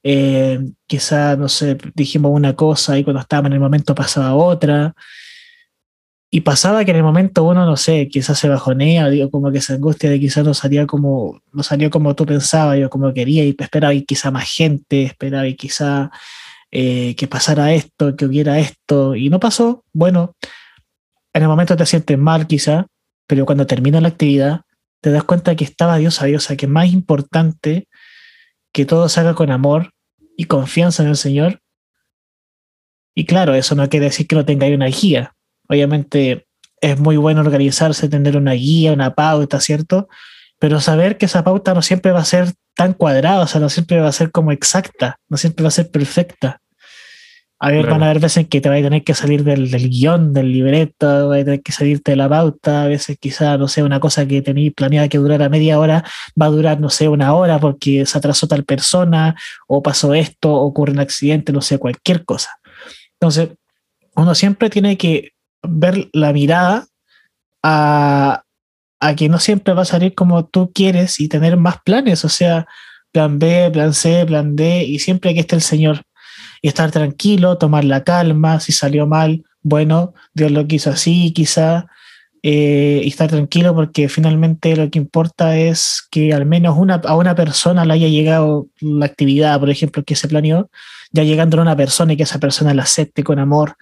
eh, 0.03 0.59
quizás, 0.88 1.38
no 1.38 1.49
sé, 1.49 1.77
dijimos 1.93 2.31
una 2.33 2.55
cosa 2.55 2.97
y 2.97 3.03
cuando 3.03 3.21
estábamos 3.21 3.49
en 3.49 3.53
el 3.53 3.59
momento 3.59 3.93
pasaba 3.95 4.33
otra. 4.33 4.93
Y 6.31 6.41
pasaba 6.41 6.86
que 6.86 6.91
en 6.91 6.98
el 6.98 7.03
momento 7.03 7.43
uno, 7.43 7.65
no 7.65 7.75
sé, 7.75 8.07
quizás 8.07 8.38
se 8.38 8.48
bajonea, 8.50 9.09
digo, 9.09 9.31
como 9.31 9.51
que 9.51 9.62
se 9.62 9.74
angustia 9.74 10.12
de 10.12 10.19
quizás 10.19 10.45
no 10.45 10.53
salía 10.53 10.86
como, 10.86 11.41
no 11.51 11.63
salió 11.63 11.89
como 11.89 12.15
tú 12.15 12.25
pensabas, 12.25 12.77
yo 12.77 12.89
como 12.89 13.13
quería, 13.13 13.43
y 13.43 13.55
esperaba 13.57 13.93
y 13.95 14.03
quizá 14.03 14.29
más 14.29 14.48
gente, 14.48 15.03
esperaba 15.03 15.48
y 15.48 15.55
quizá 15.55 16.12
eh, 16.71 17.15
que 17.15 17.27
pasara 17.27 17.74
esto, 17.74 18.15
que 18.15 18.25
hubiera 18.25 18.59
esto, 18.59 19.15
y 19.15 19.29
no 19.29 19.39
pasó. 19.39 19.83
Bueno, 19.91 20.36
en 21.33 21.41
el 21.41 21.48
momento 21.48 21.75
te 21.75 21.86
sientes 21.88 22.17
mal 22.17 22.45
quizá, 22.45 22.86
pero 23.25 23.45
cuando 23.45 23.65
termina 23.65 24.00
la 24.00 24.09
actividad, 24.09 24.62
te 25.01 25.12
das 25.12 25.24
cuenta 25.24 25.55
que 25.55 25.63
estaba 25.63 25.98
Dios 25.98 26.21
a 26.21 26.25
Dios, 26.25 26.48
que 26.48 26.65
es 26.65 26.71
más 26.71 26.88
importante 26.88 27.88
que 28.71 28.86
todo 28.86 29.09
se 29.09 29.19
haga 29.19 29.33
con 29.33 29.50
amor 29.50 29.93
y 30.38 30.45
confianza 30.45 31.01
en 31.01 31.09
el 31.09 31.17
Señor. 31.17 31.62
Y 33.15 33.25
claro, 33.25 33.55
eso 33.55 33.74
no 33.74 33.89
quiere 33.89 34.07
decir 34.07 34.27
que 34.27 34.36
no 34.36 34.45
tenga 34.45 34.67
una 34.67 34.88
guía, 34.88 35.33
Obviamente 35.69 36.47
es 36.81 36.99
muy 36.99 37.17
bueno 37.17 37.41
organizarse, 37.41 38.09
tener 38.09 38.38
una 38.38 38.53
guía, 38.53 38.93
una 38.93 39.13
pauta, 39.13 39.59
¿cierto? 39.59 40.09
Pero 40.59 40.81
saber 40.81 41.17
que 41.17 41.25
esa 41.25 41.43
pauta 41.43 41.73
no 41.73 41.81
siempre 41.81 42.11
va 42.11 42.19
a 42.19 42.25
ser 42.25 42.53
tan 42.75 42.93
cuadrada, 42.93 43.41
o 43.41 43.47
sea, 43.47 43.61
no 43.61 43.69
siempre 43.69 43.99
va 43.99 44.07
a 44.07 44.13
ser 44.13 44.31
como 44.31 44.51
exacta, 44.51 45.17
no 45.27 45.38
siempre 45.38 45.63
va 45.63 45.67
a 45.67 45.71
ser 45.71 45.91
perfecta. 45.91 46.61
A 47.61 47.71
ver, 47.71 47.88
van 47.88 48.01
a 48.01 48.05
haber 48.05 48.21
veces 48.21 48.38
en 48.38 48.45
que 48.45 48.61
te 48.61 48.69
va 48.69 48.75
a 48.75 48.81
tener 48.81 49.03
que 49.03 49.13
salir 49.13 49.43
del, 49.43 49.67
guion, 49.89 50.31
del 50.31 50.53
libreto, 50.53 51.27
va 51.27 51.35
a 51.35 51.43
tener 51.43 51.61
que 51.61 51.73
salirte 51.73 52.11
de 52.11 52.15
la 52.15 52.29
pauta, 52.29 52.83
a 52.83 52.88
veces 52.88 53.17
quizá, 53.19 53.57
no 53.57 53.67
sé, 53.67 53.83
una 53.83 53.99
cosa 53.99 54.25
que 54.25 54.41
tenéis 54.41 54.73
planeada 54.73 55.09
que 55.09 55.17
durara 55.17 55.49
media 55.49 55.77
hora, 55.77 56.05
va 56.41 56.45
a 56.45 56.49
durar, 56.49 56.79
no 56.79 56.89
sé, 56.89 57.09
una 57.09 57.33
hora 57.33 57.59
porque 57.59 58.05
se 58.05 58.17
atrasó 58.17 58.47
tal 58.47 58.63
persona, 58.63 59.35
o 59.67 59.83
pasó 59.83 60.13
esto, 60.13 60.53
ocurre 60.53 60.93
un 60.93 60.99
accidente, 60.99 61.51
no 61.51 61.59
sé, 61.59 61.79
cualquier 61.79 62.23
cosa. 62.23 62.49
Entonces, 63.19 63.49
uno 64.15 64.33
siempre 64.35 64.69
tiene 64.69 64.97
que 64.97 65.33
ver 65.63 66.10
la 66.13 66.34
mirada 66.34 66.88
a, 67.63 68.44
que 69.18 69.30
no 69.30 69.39
siempre 69.39 69.74
va 69.74 69.84
a 69.84 69.86
salir 69.86 70.13
como 70.13 70.46
tú 70.46 70.72
quieres 70.74 71.20
y 71.20 71.28
tener 71.28 71.58
más 71.58 71.78
planes, 71.84 72.25
o 72.25 72.30
sea, 72.30 72.68
plan 73.12 73.39
B, 73.39 73.70
plan 73.72 73.94
C, 73.94 74.25
plan 74.25 74.56
D, 74.56 74.84
y 74.84 75.00
siempre 75.00 75.34
que 75.34 75.42
esté 75.42 75.56
el 75.56 75.62
Señor. 75.62 76.04
Y 76.62 76.68
estar 76.68 76.92
tranquilo, 76.92 77.58
tomar 77.58 77.86
la 77.86 78.04
calma, 78.04 78.60
si 78.60 78.74
salió 78.74 79.08
mal, 79.08 79.44
bueno, 79.62 80.13
Dios 80.34 80.51
lo 80.51 80.68
quiso 80.68 80.89
así, 80.89 81.32
quizá, 81.32 81.88
eh, 82.44 83.01
y 83.04 83.08
estar 83.08 83.30
tranquilo 83.30 83.75
porque 83.75 84.08
finalmente 84.08 84.76
lo 84.76 84.89
que 84.89 85.00
importa 85.00 85.58
es 85.58 86.08
que 86.10 86.34
al 86.34 86.45
menos 86.45 86.78
una, 86.78 86.95
a 86.95 87.15
una 87.15 87.36
persona 87.36 87.84
le 87.84 87.93
haya 87.93 88.08
llegado 88.08 88.67
la 88.80 89.06
actividad, 89.06 89.60
por 89.60 89.69
ejemplo, 89.69 90.04
que 90.04 90.15
se 90.15 90.28
planeó, 90.28 90.69
ya 91.12 91.24
llegando 91.24 91.58
a 91.58 91.62
una 91.62 91.76
persona 91.76 92.13
y 92.13 92.17
que 92.17 92.24
esa 92.24 92.39
persona 92.39 92.74
la 92.74 92.84
acepte 92.84 93.24
con 93.24 93.39
amor 93.39 93.76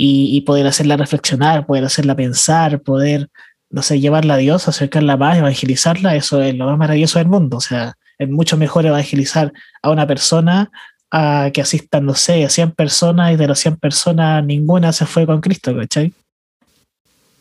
y, 0.00 0.40
poder 0.42 0.64
hacerla 0.68 0.96
reflexionar, 0.96 1.66
poder 1.66 1.84
hacerla 1.84 2.14
pensar, 2.14 2.80
poder, 2.82 3.28
no 3.68 3.82
sé, 3.82 3.98
llevarla 3.98 4.34
a 4.34 4.36
Dios, 4.36 4.68
acercarla 4.68 5.16
más, 5.16 5.36
evangelizarla, 5.36 6.14
eso 6.14 6.40
es 6.40 6.54
lo 6.54 6.66
más 6.66 6.78
maravilloso 6.78 7.18
del 7.18 7.26
mundo. 7.26 7.56
O 7.56 7.60
sea, 7.60 7.94
es 8.16 8.28
mucho 8.28 8.56
mejor 8.56 8.86
evangelizar 8.86 9.52
a 9.82 9.90
una 9.90 10.06
persona 10.06 10.70
a 11.10 11.50
que 11.52 11.62
asistan, 11.62 12.06
no 12.06 12.14
sé, 12.14 12.44
a 12.44 12.48
100 12.48 12.72
personas 12.72 13.32
y 13.32 13.36
de 13.36 13.48
las 13.48 13.58
100 13.58 13.76
personas 13.76 14.44
ninguna 14.44 14.92
se 14.92 15.04
fue 15.04 15.26
con 15.26 15.40
Cristo, 15.40 15.74
¿cachai? 15.76 16.12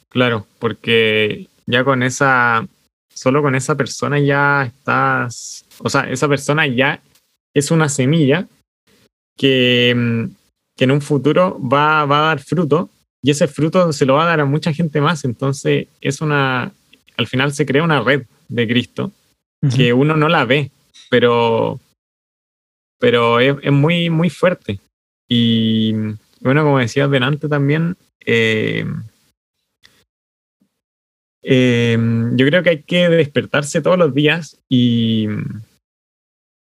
Claro, 0.10 0.48
porque 0.58 1.48
ya 1.68 1.84
con 1.84 2.02
esa, 2.02 2.66
solo 3.14 3.44
con 3.44 3.54
esa 3.54 3.76
persona 3.76 4.18
ya 4.18 4.64
estás, 4.64 5.64
o 5.78 5.92
sea, 5.92 6.10
esa 6.10 6.28
persona 6.28 6.66
ya 6.66 7.02
es 7.54 7.70
una 7.70 7.88
semilla 7.88 8.48
que 9.38 9.94
mm, 9.96 10.47
que 10.78 10.84
en 10.86 10.92
un 10.92 11.02
futuro 11.02 11.60
va, 11.60 12.06
va, 12.06 12.20
a 12.20 12.28
dar 12.28 12.40
fruto 12.40 12.90
y 13.22 13.32
ese 13.32 13.48
fruto 13.48 13.92
se 13.92 14.06
lo 14.06 14.14
va 14.14 14.24
a 14.24 14.28
dar 14.28 14.40
a 14.40 14.46
mucha 14.46 14.72
gente 14.72 15.02
más. 15.02 15.26
Entonces 15.26 15.88
es 16.00 16.22
una, 16.22 16.72
al 17.18 17.28
final 17.28 17.52
se 17.52 17.66
crea 17.66 17.84
una 17.84 18.02
red 18.02 18.26
de 18.48 18.68
Cristo 18.68 19.12
que 19.76 19.92
uno 19.92 20.16
no 20.16 20.30
la 20.30 20.46
ve, 20.46 20.72
pero, 21.10 21.80
pero 23.00 23.40
es, 23.40 23.56
es, 23.64 23.72
muy, 23.72 24.10
muy 24.10 24.30
fuerte. 24.30 24.80
Y 25.28 25.94
bueno, 26.42 26.64
como 26.64 26.80
decías 26.80 27.10
delante 27.10 27.50
también, 27.50 27.98
eh, 28.24 28.86
eh, 31.42 31.98
yo 32.34 32.46
creo 32.46 32.62
que 32.62 32.70
hay 32.70 32.84
que 32.84 33.10
despertarse 33.10 33.82
todos 33.82 33.98
los 33.98 34.14
días 34.14 34.60
y, 34.70 35.28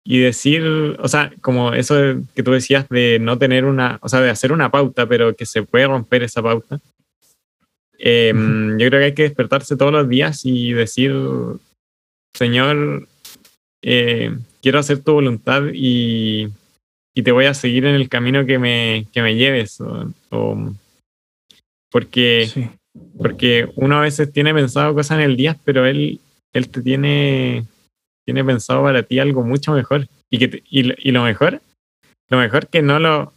y 0.04 0.20
decir, 0.20 0.64
o 1.00 1.08
sea, 1.08 1.32
como 1.42 1.74
eso 1.74 1.96
que 2.36 2.44
tú 2.44 2.52
decías 2.52 2.88
de 2.90 3.20
no 3.20 3.38
tener 3.38 3.66
una, 3.66 4.00
o 4.02 4.10
sea, 4.10 4.22
de 4.22 4.30
hacer 4.30 4.52
una 4.52 4.72
pauta, 4.72 5.08
pero 5.08 5.36
que 5.36 5.46
se 5.46 5.64
puede 5.64 5.88
romper 5.88 6.24
esa 6.24 6.42
pauta. 6.42 6.80
Em, 7.98 8.78
yo 8.80 8.88
creo 8.88 9.02
que 9.02 9.06
hay 9.06 9.14
que 9.14 9.24
despertarse 9.24 9.76
todos 9.76 9.92
los 9.92 10.08
días 10.08 10.46
y 10.46 10.72
decir, 10.72 11.14
Señor, 12.34 13.08
eh, 13.82 14.38
quiero 14.62 14.80
hacer 14.80 15.04
tu 15.04 15.14
voluntad 15.14 15.64
y, 15.74 16.48
y, 17.14 17.24
te 17.24 17.32
voy 17.32 17.46
a 17.46 17.54
seguir 17.54 17.86
en 17.86 17.96
el 17.96 18.08
camino 18.08 18.46
que 18.46 18.58
me, 18.58 19.06
que 19.12 19.22
me 19.22 19.36
lleves. 19.36 19.82
O, 19.82 20.74
porque, 21.92 22.70
porque 23.18 23.70
uno 23.76 23.98
a 23.98 24.02
veces 24.02 24.32
tiene 24.32 24.54
pensado 24.54 24.94
cosas 24.94 25.18
en 25.18 25.24
el 25.26 25.36
día, 25.36 25.58
pero 25.66 25.86
él, 25.86 26.20
él 26.54 26.70
te 26.70 26.82
tiene 26.82 27.66
tiene 28.30 28.46
pensado 28.46 28.84
para 28.84 29.02
ti 29.02 29.18
algo 29.18 29.44
mucho 29.44 29.74
mejor. 29.74 30.08
Y, 30.30 30.38
que 30.38 30.62
y, 30.70 31.12
lo 31.12 31.24
mejor, 31.24 31.62
lo 32.30 32.38
mejor 32.38 32.68
que 32.68 32.84
no 32.84 33.00
lo, 33.00 33.34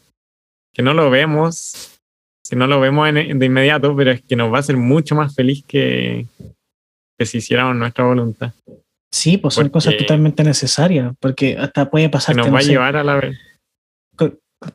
que 0.75 0.83
no 0.83 0.93
lo 0.93 1.09
vemos, 1.09 1.99
que 2.47 2.57
no 2.57 2.67
lo 2.67 2.79
vemos 2.79 3.11
de 3.15 3.47
inmediato, 3.47 3.97
pero 3.97 4.11
es 4.11 4.21
que 4.21 4.37
nos 4.37 4.53
va 4.53 4.59
a 4.59 4.61
hacer 4.61 4.77
mucho 4.77 5.15
más 5.15 5.35
feliz 5.35 5.65
que, 5.67 6.27
que 7.19 7.25
si 7.25 7.39
hiciéramos 7.39 7.75
nuestra 7.75 8.05
voluntad. 8.05 8.53
Sí, 9.11 9.39
pues 9.39 9.55
son 9.55 9.71
cosas 9.71 9.97
totalmente 9.97 10.45
necesarias, 10.45 11.15
porque 11.19 11.57
hasta 11.57 11.89
puede 11.89 12.11
pasar. 12.11 12.35
Que 12.35 12.43
nos 12.43 12.53
va 12.53 12.59
a 12.59 12.63
llevar 12.63 12.97
a 12.97 13.03
la 13.05 13.15
vez 13.15 13.39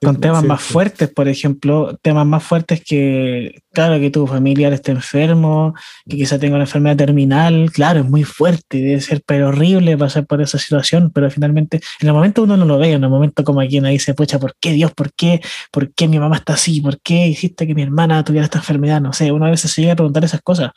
con 0.02 0.20
temas 0.20 0.44
más 0.44 0.62
fuertes, 0.62 1.10
por 1.10 1.28
ejemplo, 1.28 1.98
temas 2.02 2.26
más 2.26 2.44
fuertes 2.44 2.82
que, 2.84 3.62
claro, 3.72 4.00
que 4.00 4.10
tu 4.10 4.28
familiar 4.28 4.74
esté 4.74 4.92
enfermo, 4.92 5.74
que 6.08 6.18
quizá 6.18 6.38
tenga 6.40 6.56
una 6.56 6.66
enfermedad 6.66 6.98
terminal, 6.98 7.72
claro, 7.72 8.02
es 8.02 8.06
muy 8.06 8.24
fuerte, 8.24 8.78
debe 8.78 9.02
ser 9.02 9.22
pero 9.26 9.50
horrible 9.50 9.98
pasar 9.98 10.26
por 10.26 10.42
esa 10.42 10.58
situación, 10.58 11.12
pero 11.14 11.30
finalmente 11.32 11.82
en 12.00 12.08
el 12.08 12.14
momento 12.14 12.44
uno 12.44 12.58
no 12.58 12.66
lo 12.66 12.78
ve, 12.78 12.94
en 12.94 13.04
el 13.04 13.10
momento 13.10 13.44
como 13.44 13.62
aquí 13.62 13.80
nadie 13.80 13.94
dice, 13.94 14.14
pucha, 14.14 14.40
¿por 14.40 14.56
qué 14.60 14.74
Dios? 14.74 14.92
¿Por 14.94 15.14
qué? 15.14 15.42
¿Por 15.72 15.94
qué 15.94 16.08
mi 16.08 16.20
mamá 16.20 16.38
está 16.38 16.54
así? 16.54 16.82
¿Por 16.82 17.00
qué 17.02 17.28
hiciste 17.28 17.68
que 17.68 17.76
mi 17.76 17.84
hermana 17.84 18.24
tuviera 18.24 18.46
esta 18.46 18.60
enfermedad? 18.60 19.02
No 19.02 19.14
sé, 19.14 19.32
uno 19.32 19.46
a 19.46 19.50
veces 19.50 19.72
se 19.72 19.82
llega 19.82 19.94
a 19.94 19.98
preguntar 19.98 20.24
esas 20.24 20.42
cosas 20.42 20.72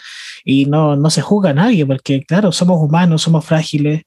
y 0.45 0.67
no, 0.67 0.97
no 0.97 1.11
se 1.11 1.23
juzga 1.23 1.51
a 1.51 1.55
nadie, 1.55 1.85
porque 1.87 2.23
claro, 2.25 2.53
somos 2.53 2.79
humanos, 2.81 3.23
somos 3.23 3.45
frágiles 3.45 4.03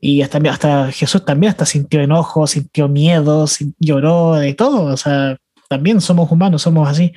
y 0.00 0.22
hasta, 0.22 0.38
hasta 0.50 0.92
Jesús 0.92 1.24
también 1.24 1.50
hasta 1.50 1.66
sintió 1.66 2.00
enojo, 2.00 2.46
sintió 2.46 2.88
miedo, 2.88 3.46
lloró, 3.78 4.34
de 4.34 4.54
todo. 4.54 4.84
O 4.84 4.96
sea, 4.96 5.36
también 5.68 6.00
somos 6.00 6.30
humanos, 6.30 6.62
somos 6.62 6.88
así. 6.88 7.12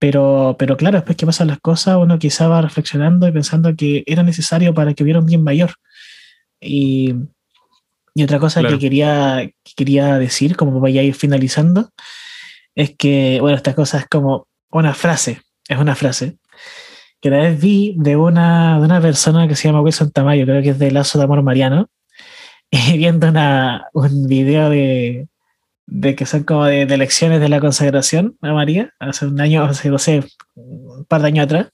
Pero, 0.00 0.56
pero 0.58 0.76
claro, 0.76 0.98
después 0.98 1.16
que 1.16 1.26
pasan 1.26 1.48
las 1.48 1.60
cosas, 1.60 1.96
uno 1.96 2.18
quizá 2.18 2.48
va 2.48 2.62
reflexionando 2.62 3.26
y 3.28 3.32
pensando 3.32 3.74
que 3.76 4.04
era 4.06 4.22
necesario 4.22 4.74
para 4.74 4.94
que 4.94 5.02
hubiera 5.04 5.20
un 5.20 5.26
bien 5.26 5.44
mayor. 5.44 5.74
Y, 6.60 7.14
y 8.14 8.22
otra 8.24 8.40
cosa 8.40 8.62
que, 8.62 8.78
quería, 8.78 9.48
quería 9.76 10.18
decir, 10.18 10.56
como 10.56 10.80
vaya 10.80 11.00
a 11.00 11.04
ir 11.04 11.14
finalizando, 11.14 11.90
es 12.74 12.96
que, 12.96 13.38
bueno, 13.40 13.56
esta 13.56 13.74
cosa 13.74 13.98
es 13.98 14.06
como 14.08 14.48
una 14.70 14.94
frase, 14.94 15.40
es 15.68 15.78
una 15.78 15.94
frase, 15.94 16.38
que 17.20 17.30
la 17.30 17.38
vez 17.38 17.60
vi 17.60 17.94
de 17.96 18.16
una, 18.16 18.78
de 18.78 18.84
una 18.84 19.00
persona 19.00 19.48
que 19.48 19.56
se 19.56 19.68
llama 19.68 19.82
Wilson 19.82 20.10
Tamayo, 20.10 20.46
creo 20.46 20.62
que 20.62 20.70
es 20.70 20.78
de 20.78 20.90
Lazo 20.90 21.18
de 21.18 21.24
Amor 21.24 21.42
Mariano, 21.42 21.88
viendo 22.96 23.28
una, 23.28 23.88
un 23.92 24.26
video 24.26 24.70
de, 24.70 25.28
de 25.86 26.14
que 26.14 26.26
son 26.26 26.44
como 26.44 26.64
de, 26.64 26.86
de, 26.86 26.96
lecciones 26.96 27.40
de 27.40 27.48
la 27.48 27.60
consagración 27.60 28.36
a 28.42 28.52
María, 28.52 28.92
hace 28.98 29.26
un 29.26 29.40
año, 29.40 29.64
hace, 29.64 29.88
no 29.88 29.98
sé, 29.98 30.24
par 31.08 31.22
de 31.22 31.28
años 31.28 31.44
atrás. 31.44 31.68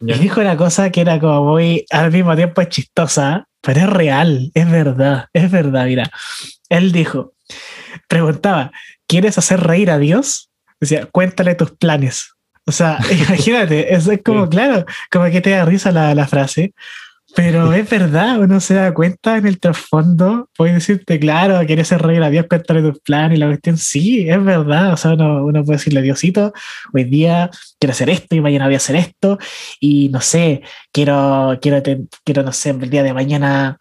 Y 0.00 0.14
dijo 0.14 0.40
una 0.40 0.56
cosa 0.56 0.90
que 0.90 1.02
era 1.02 1.20
como 1.20 1.44
muy, 1.44 1.84
al 1.90 2.10
mismo 2.10 2.34
tiempo 2.34 2.62
es 2.62 2.70
chistosa, 2.70 3.46
pero 3.60 3.80
es 3.80 3.90
real, 3.90 4.50
es 4.54 4.70
verdad, 4.70 5.26
es 5.34 5.50
verdad, 5.50 5.84
mira. 5.84 6.10
Él 6.70 6.92
dijo, 6.92 7.34
preguntaba, 8.08 8.70
¿quieres 9.06 9.36
hacer 9.36 9.60
reír 9.60 9.90
a 9.90 9.98
Dios? 9.98 10.50
Decía, 10.80 11.04
cuéntale 11.04 11.54
tus 11.54 11.72
planes. 11.72 12.32
O 12.64 12.72
sea, 12.72 12.98
imagínate, 13.10 13.94
eso 13.94 14.12
es 14.12 14.22
como, 14.24 14.48
claro, 14.48 14.86
como 15.10 15.30
que 15.30 15.42
te 15.42 15.50
da 15.50 15.66
risa 15.66 15.92
la, 15.92 16.14
la 16.14 16.26
frase, 16.26 16.72
pero 17.34 17.72
es 17.72 17.88
verdad, 17.88 18.40
uno 18.40 18.60
se 18.60 18.74
da 18.74 18.92
cuenta 18.92 19.36
en 19.36 19.46
el 19.46 19.60
trasfondo, 19.60 20.48
puede 20.56 20.74
decirte, 20.74 21.18
claro, 21.20 21.64
quieres 21.66 21.88
ser 21.88 22.02
rey 22.02 22.18
a 22.18 22.30
Dios, 22.30 22.46
cuéntale 22.48 22.82
tus 22.82 23.00
planes 23.00 23.36
y 23.36 23.40
la 23.40 23.46
cuestión, 23.46 23.76
sí, 23.76 24.28
es 24.28 24.44
verdad, 24.44 24.92
o 24.92 24.96
sea, 24.96 25.12
uno, 25.12 25.44
uno, 25.44 25.64
puede 25.64 25.78
decirle, 25.78 26.02
Diosito, 26.02 26.52
hoy 26.92 27.04
día 27.04 27.50
quiero 27.78 27.92
hacer 27.92 28.10
esto 28.10 28.34
y 28.34 28.40
mañana 28.40 28.66
voy 28.66 28.74
a 28.74 28.78
hacer 28.78 28.96
esto, 28.96 29.38
y 29.78 30.08
no 30.08 30.20
sé, 30.20 30.62
quiero, 30.92 31.58
quiero, 31.60 31.82
quiero 32.24 32.42
no 32.42 32.52
sé, 32.52 32.70
el 32.70 32.90
día 32.90 33.02
de 33.02 33.14
mañana 33.14 33.78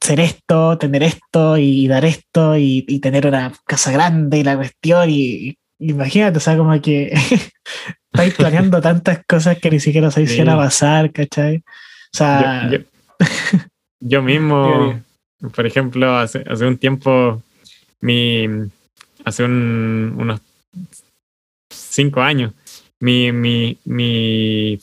ser 0.00 0.20
esto, 0.20 0.76
tener 0.76 1.02
esto 1.02 1.56
y 1.56 1.88
dar 1.88 2.04
esto 2.04 2.56
y, 2.56 2.84
y 2.88 2.98
tener 2.98 3.26
una 3.26 3.52
casa 3.66 3.92
grande 3.92 4.38
y 4.38 4.44
la 4.44 4.56
cuestión, 4.56 5.08
y, 5.10 5.58
imagínate, 5.78 6.38
o 6.38 6.40
sea, 6.40 6.56
como 6.56 6.80
que 6.80 7.12
estáis 8.12 8.34
planeando 8.34 8.80
tantas 8.80 9.20
cosas 9.26 9.58
que 9.58 9.70
ni 9.70 9.80
siquiera 9.80 10.10
sabéis 10.10 10.32
si 10.32 10.38
van 10.38 10.50
a 10.50 10.56
pasar, 10.56 11.12
¿cachai? 11.12 11.62
O 12.14 12.16
sea, 12.16 12.70
yo, 13.98 14.22
mismo, 14.22 15.02
por 15.52 15.66
ejemplo, 15.66 16.16
hace, 16.16 16.44
hace 16.48 16.64
un 16.64 16.78
tiempo, 16.78 17.42
mi, 18.00 18.46
hace 19.24 19.42
unos 19.42 20.40
cinco 21.68 22.20
años, 22.20 22.52
mi, 23.00 23.32
mi, 23.32 23.78
mi, 23.84 24.78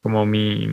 como 0.00 0.24
mi, 0.24 0.68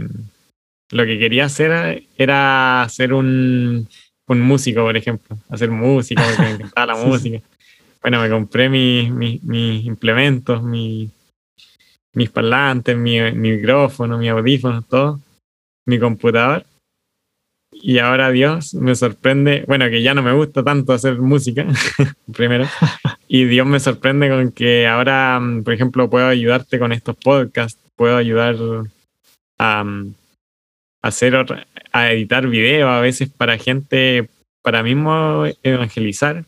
lo 0.92 1.04
que 1.04 1.20
quería 1.20 1.44
hacer 1.44 2.06
era 2.18 2.88
ser 2.90 3.14
un, 3.14 3.86
un 4.28 4.42
músico, 4.42 4.84
por 4.84 4.96
ejemplo, 4.96 5.38
hacer 5.50 5.72
música, 5.72 6.24
porque 6.24 6.42
me 6.42 6.52
encantaba 6.52 6.94
la 6.94 6.96
música. 7.06 7.42
Bueno, 8.02 8.22
me 8.22 8.30
compré 8.30 8.70
mis, 8.70 9.12
mis, 9.12 9.44
mis 9.44 9.86
implementos, 9.86 10.64
mis 10.64 11.10
parlantes, 12.32 12.96
mi, 12.96 13.20
mi 13.34 13.58
micrófono, 13.58 14.18
mi 14.18 14.30
audífono, 14.30 14.84
todo 14.84 15.20
mi 15.86 16.00
computador. 16.00 16.65
Y 17.74 18.00
ahora 18.00 18.32
Dios 18.32 18.74
me 18.74 18.96
sorprende, 18.96 19.63
bueno, 19.67 19.89
que 19.89 20.04
ya 20.04 20.13
no 20.13 20.22
me 20.22 20.34
gusta 20.34 20.63
tanto 20.63 20.94
hacer 20.94 21.17
música, 21.20 21.65
primero. 22.34 22.65
Y 23.28 23.46
Dios 23.46 23.65
me 23.65 23.80
sorprende 23.80 24.30
con 24.30 24.52
que 24.52 24.88
ahora, 24.88 25.39
mm, 25.39 25.63
por 25.63 25.74
ejemplo, 25.74 26.10
puedo 26.10 26.28
ayudarte 26.28 26.78
con 26.78 26.91
estos 26.91 27.15
podcasts, 27.15 27.82
puedo 27.96 28.17
ayudar 28.17 28.56
a, 29.58 29.84
mm, 29.84 30.13
hacer, 31.02 31.46
a 31.94 32.12
editar 32.12 32.48
video 32.48 32.89
a 32.89 33.00
veces 33.00 33.30
para 33.30 33.58
gente, 33.58 34.30
para 34.62 34.84
mismo 34.84 35.46
evangelizar. 35.63 36.44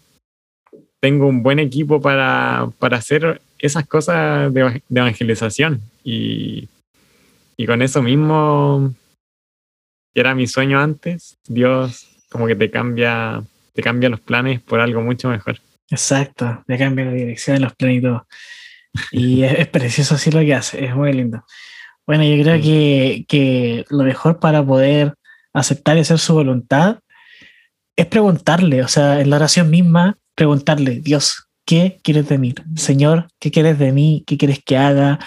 Tengo 0.99 1.27
un 1.27 1.41
buen 1.41 1.59
equipo 1.59 2.01
para, 2.01 2.69
para 2.79 2.97
hacer 2.97 3.41
esas 3.59 3.87
cosas 3.87 4.53
de, 4.53 4.83
de 4.87 4.99
evangelización. 4.99 5.81
Y, 6.03 6.67
y 7.55 7.65
con 7.65 7.81
eso 7.81 8.01
mismo 8.01 8.93
que 10.13 10.19
era 10.19 10.35
mi 10.35 10.47
sueño 10.47 10.79
antes, 10.79 11.37
Dios 11.47 12.09
como 12.29 12.47
que 12.47 12.55
te 12.55 12.71
cambia, 12.71 13.43
te 13.73 13.81
cambia 13.81 14.09
los 14.09 14.19
planes 14.19 14.61
por 14.61 14.79
algo 14.79 15.01
mucho 15.01 15.29
mejor. 15.29 15.59
Exacto, 15.89 16.63
te 16.65 16.77
cambia 16.77 17.05
la 17.05 17.11
dirección 17.11 17.57
de 17.57 17.61
los 17.61 17.75
planes 17.75 17.97
y 17.97 18.01
todo. 18.01 18.27
Y 19.11 19.43
es, 19.43 19.67
precioso 19.67 20.15
así 20.15 20.31
lo 20.31 20.39
que 20.39 20.55
hace, 20.55 20.83
es 20.83 20.95
muy 20.95 21.13
lindo. 21.13 21.45
Bueno, 22.05 22.23
yo 22.23 22.41
creo 22.43 22.61
que, 22.61 23.25
que 23.27 23.85
lo 23.89 24.03
mejor 24.03 24.39
para 24.39 24.65
poder 24.65 25.13
aceptar 25.53 25.97
y 25.97 26.01
hacer 26.01 26.19
su 26.19 26.33
voluntad 26.33 26.99
es 27.95 28.07
preguntarle, 28.07 28.83
o 28.83 28.87
sea, 28.87 29.21
en 29.21 29.29
la 29.29 29.35
oración 29.35 29.69
misma, 29.69 30.17
preguntarle, 30.35 30.99
Dios, 30.99 31.47
¿qué 31.65 31.99
quieres 32.03 32.27
de 32.27 32.37
mí? 32.39 32.55
Señor, 32.75 33.27
¿qué 33.39 33.51
quieres 33.51 33.77
de 33.77 33.91
mí? 33.91 34.23
¿Qué 34.25 34.37
quieres 34.37 34.59
que 34.63 34.77
haga? 34.77 35.19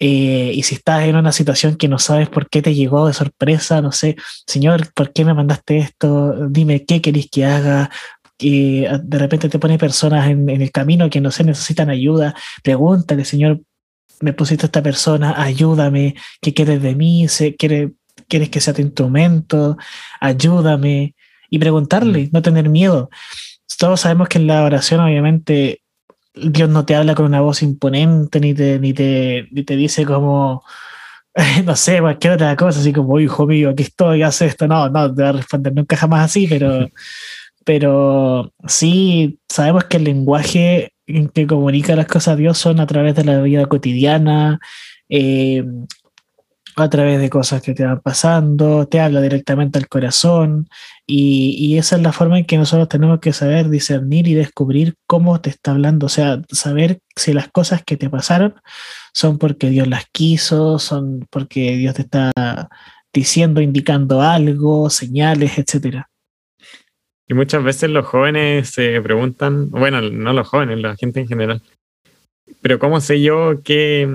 Eh, 0.00 0.52
y 0.54 0.62
si 0.62 0.76
estás 0.76 1.02
en 1.04 1.16
una 1.16 1.32
situación 1.32 1.76
que 1.76 1.88
no 1.88 1.98
sabes 1.98 2.28
por 2.28 2.48
qué 2.48 2.62
te 2.62 2.74
llegó 2.74 3.06
de 3.06 3.14
sorpresa, 3.14 3.82
no 3.82 3.92
sé, 3.92 4.16
Señor, 4.46 4.92
¿por 4.94 5.12
qué 5.12 5.24
me 5.24 5.34
mandaste 5.34 5.78
esto? 5.78 6.48
Dime 6.48 6.84
qué 6.84 7.00
querés 7.02 7.28
que 7.30 7.44
haga. 7.44 7.90
ah, 7.90 8.98
de 9.02 9.18
repente 9.18 9.48
te 9.48 9.58
pone 9.58 9.78
personas 9.78 10.28
en, 10.30 10.48
el 10.48 10.70
camino 10.70 11.10
que 11.10 11.20
no 11.20 11.30
sé, 11.30 11.44
necesitan 11.44 11.90
ayuda. 11.90 12.34
Pregúntale, 12.62 13.24
Señor, 13.24 13.60
me 14.20 14.32
pusiste 14.32 14.66
esta 14.66 14.82
persona, 14.82 15.34
ayúdame, 15.42 16.14
¿qué 16.40 16.54
quieres 16.54 16.82
de 16.82 16.94
mí? 16.94 17.26
¿Quieres, 17.58 17.90
¿Quieres 18.28 18.50
que 18.50 18.60
sea 18.60 18.74
tu 18.74 18.82
instrumento? 18.82 19.76
Ayúdame. 20.20 21.14
Y 21.50 21.58
preguntarle, 21.58 22.26
mm. 22.26 22.30
no 22.32 22.42
tener 22.42 22.68
miedo. 22.68 23.10
Todos 23.78 24.00
sabemos 24.00 24.28
que 24.28 24.38
en 24.38 24.46
la 24.46 24.64
oración, 24.64 25.00
obviamente, 25.00 25.82
Dios 26.34 26.68
no 26.68 26.84
te 26.84 26.94
habla 26.94 27.14
con 27.14 27.26
una 27.26 27.40
voz 27.40 27.62
imponente, 27.62 28.40
ni 28.40 28.54
te, 28.54 28.78
ni 28.78 28.92
te, 28.92 29.48
ni 29.50 29.64
te 29.64 29.76
dice 29.76 30.04
como, 30.04 30.62
no 31.64 31.76
sé, 31.76 32.00
cualquier 32.00 32.34
otra 32.34 32.56
cosa, 32.56 32.80
así 32.80 32.92
como, 32.92 33.18
hijo 33.20 33.46
mío, 33.46 33.70
aquí 33.70 33.84
estoy, 33.84 34.22
haz 34.22 34.42
esto. 34.42 34.66
No, 34.66 34.88
no, 34.88 35.14
te 35.14 35.22
va 35.22 35.30
a 35.30 35.32
responder 35.32 35.74
nunca 35.74 35.96
jamás 35.96 36.24
así, 36.24 36.46
pero, 36.46 36.88
pero 37.64 38.52
sí 38.66 39.38
sabemos 39.48 39.84
que 39.84 39.98
el 39.98 40.04
lenguaje 40.04 40.92
en 41.06 41.28
que 41.28 41.46
comunica 41.46 41.96
las 41.96 42.06
cosas 42.06 42.34
a 42.34 42.36
Dios 42.36 42.58
son 42.58 42.80
a 42.80 42.86
través 42.86 43.14
de 43.14 43.24
la 43.24 43.40
vida 43.40 43.66
cotidiana, 43.66 44.60
eh, 45.08 45.64
a 46.82 46.90
través 46.90 47.20
de 47.20 47.30
cosas 47.30 47.62
que 47.62 47.74
te 47.74 47.84
van 47.84 48.00
pasando, 48.00 48.86
te 48.86 49.00
habla 49.00 49.20
directamente 49.20 49.78
al 49.78 49.88
corazón 49.88 50.68
y, 51.06 51.76
esa 51.78 51.96
es 51.96 52.02
la 52.02 52.12
forma 52.12 52.38
en 52.38 52.44
que 52.44 52.58
nosotros 52.58 52.88
tenemos 52.88 53.20
que 53.20 53.32
saber 53.32 53.68
discernir 53.68 54.28
y 54.28 54.34
descubrir 54.34 54.94
cómo 55.06 55.40
te 55.40 55.50
está 55.50 55.70
hablando, 55.72 56.06
o 56.06 56.08
sea, 56.08 56.42
saber 56.50 57.00
si 57.16 57.32
las 57.32 57.48
cosas 57.48 57.82
que 57.84 57.96
te 57.96 58.10
pasaron 58.10 58.54
son 59.12 59.38
porque 59.38 59.70
Dios 59.70 59.88
las 59.88 60.06
quiso, 60.12 60.78
son 60.78 61.26
porque 61.30 61.76
Dios 61.76 61.94
te 61.94 62.02
está 62.02 62.32
diciendo, 63.12 63.60
indicando 63.60 64.22
algo, 64.22 64.90
señales, 64.90 65.58
etcétera. 65.58 66.08
Y 67.26 67.34
muchas 67.34 67.62
veces 67.62 67.90
los 67.90 68.06
jóvenes 68.06 68.70
se 68.70 69.00
preguntan, 69.02 69.70
bueno, 69.70 70.00
no 70.00 70.32
los 70.32 70.48
jóvenes, 70.48 70.78
la 70.78 70.96
gente 70.96 71.20
en 71.20 71.28
general, 71.28 71.62
pero 72.60 72.78
¿cómo 72.78 73.00
sé 73.00 73.20
yo 73.20 73.62
qué, 73.62 74.08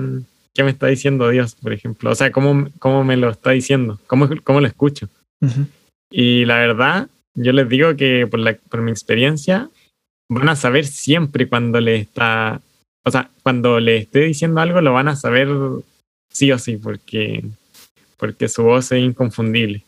qué 0.54 0.62
me 0.62 0.70
está 0.70 0.86
diciendo 0.86 1.28
Dios, 1.28 1.56
por 1.56 1.72
ejemplo? 1.72 2.10
O 2.10 2.14
sea, 2.14 2.30
¿cómo, 2.30 2.68
cómo 2.78 3.04
me 3.04 3.16
lo 3.16 3.30
está 3.30 3.50
diciendo? 3.50 4.00
¿Cómo, 4.06 4.28
cómo 4.44 4.60
lo 4.60 4.66
escucho? 4.66 5.08
Y 6.10 6.44
la 6.44 6.58
verdad, 6.58 7.08
yo 7.34 7.52
les 7.52 7.68
digo 7.68 7.96
que 7.96 8.26
por, 8.26 8.40
la, 8.40 8.54
por 8.54 8.80
mi 8.80 8.90
experiencia, 8.90 9.68
van 10.30 10.48
a 10.48 10.56
saber 10.56 10.86
siempre 10.86 11.48
cuando 11.48 11.80
le 11.80 11.96
está, 11.96 12.62
o 13.04 13.10
sea, 13.10 13.30
cuando 13.42 13.80
le 13.80 13.98
esté 13.98 14.20
diciendo 14.20 14.60
algo, 14.60 14.80
lo 14.80 14.92
van 14.92 15.08
a 15.08 15.16
saber 15.16 15.48
sí 16.30 16.50
o 16.52 16.58
sí, 16.58 16.76
porque, 16.76 17.44
porque 18.16 18.48
su 18.48 18.62
voz 18.62 18.92
es 18.92 19.02
inconfundible. 19.02 19.84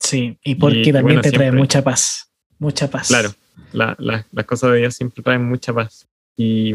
Sí, 0.00 0.38
y 0.44 0.54
porque 0.54 0.92
también 0.92 1.20
te 1.20 1.32
trae 1.32 1.52
mucha 1.52 1.82
paz, 1.82 2.30
mucha 2.58 2.88
paz. 2.88 3.08
Claro, 3.08 3.34
la, 3.72 3.96
la, 3.98 4.24
las 4.32 4.46
cosas 4.46 4.72
de 4.72 4.78
Dios 4.78 4.94
siempre 4.94 5.22
traen 5.22 5.44
mucha 5.44 5.72
paz. 5.72 6.06
Y 6.36 6.72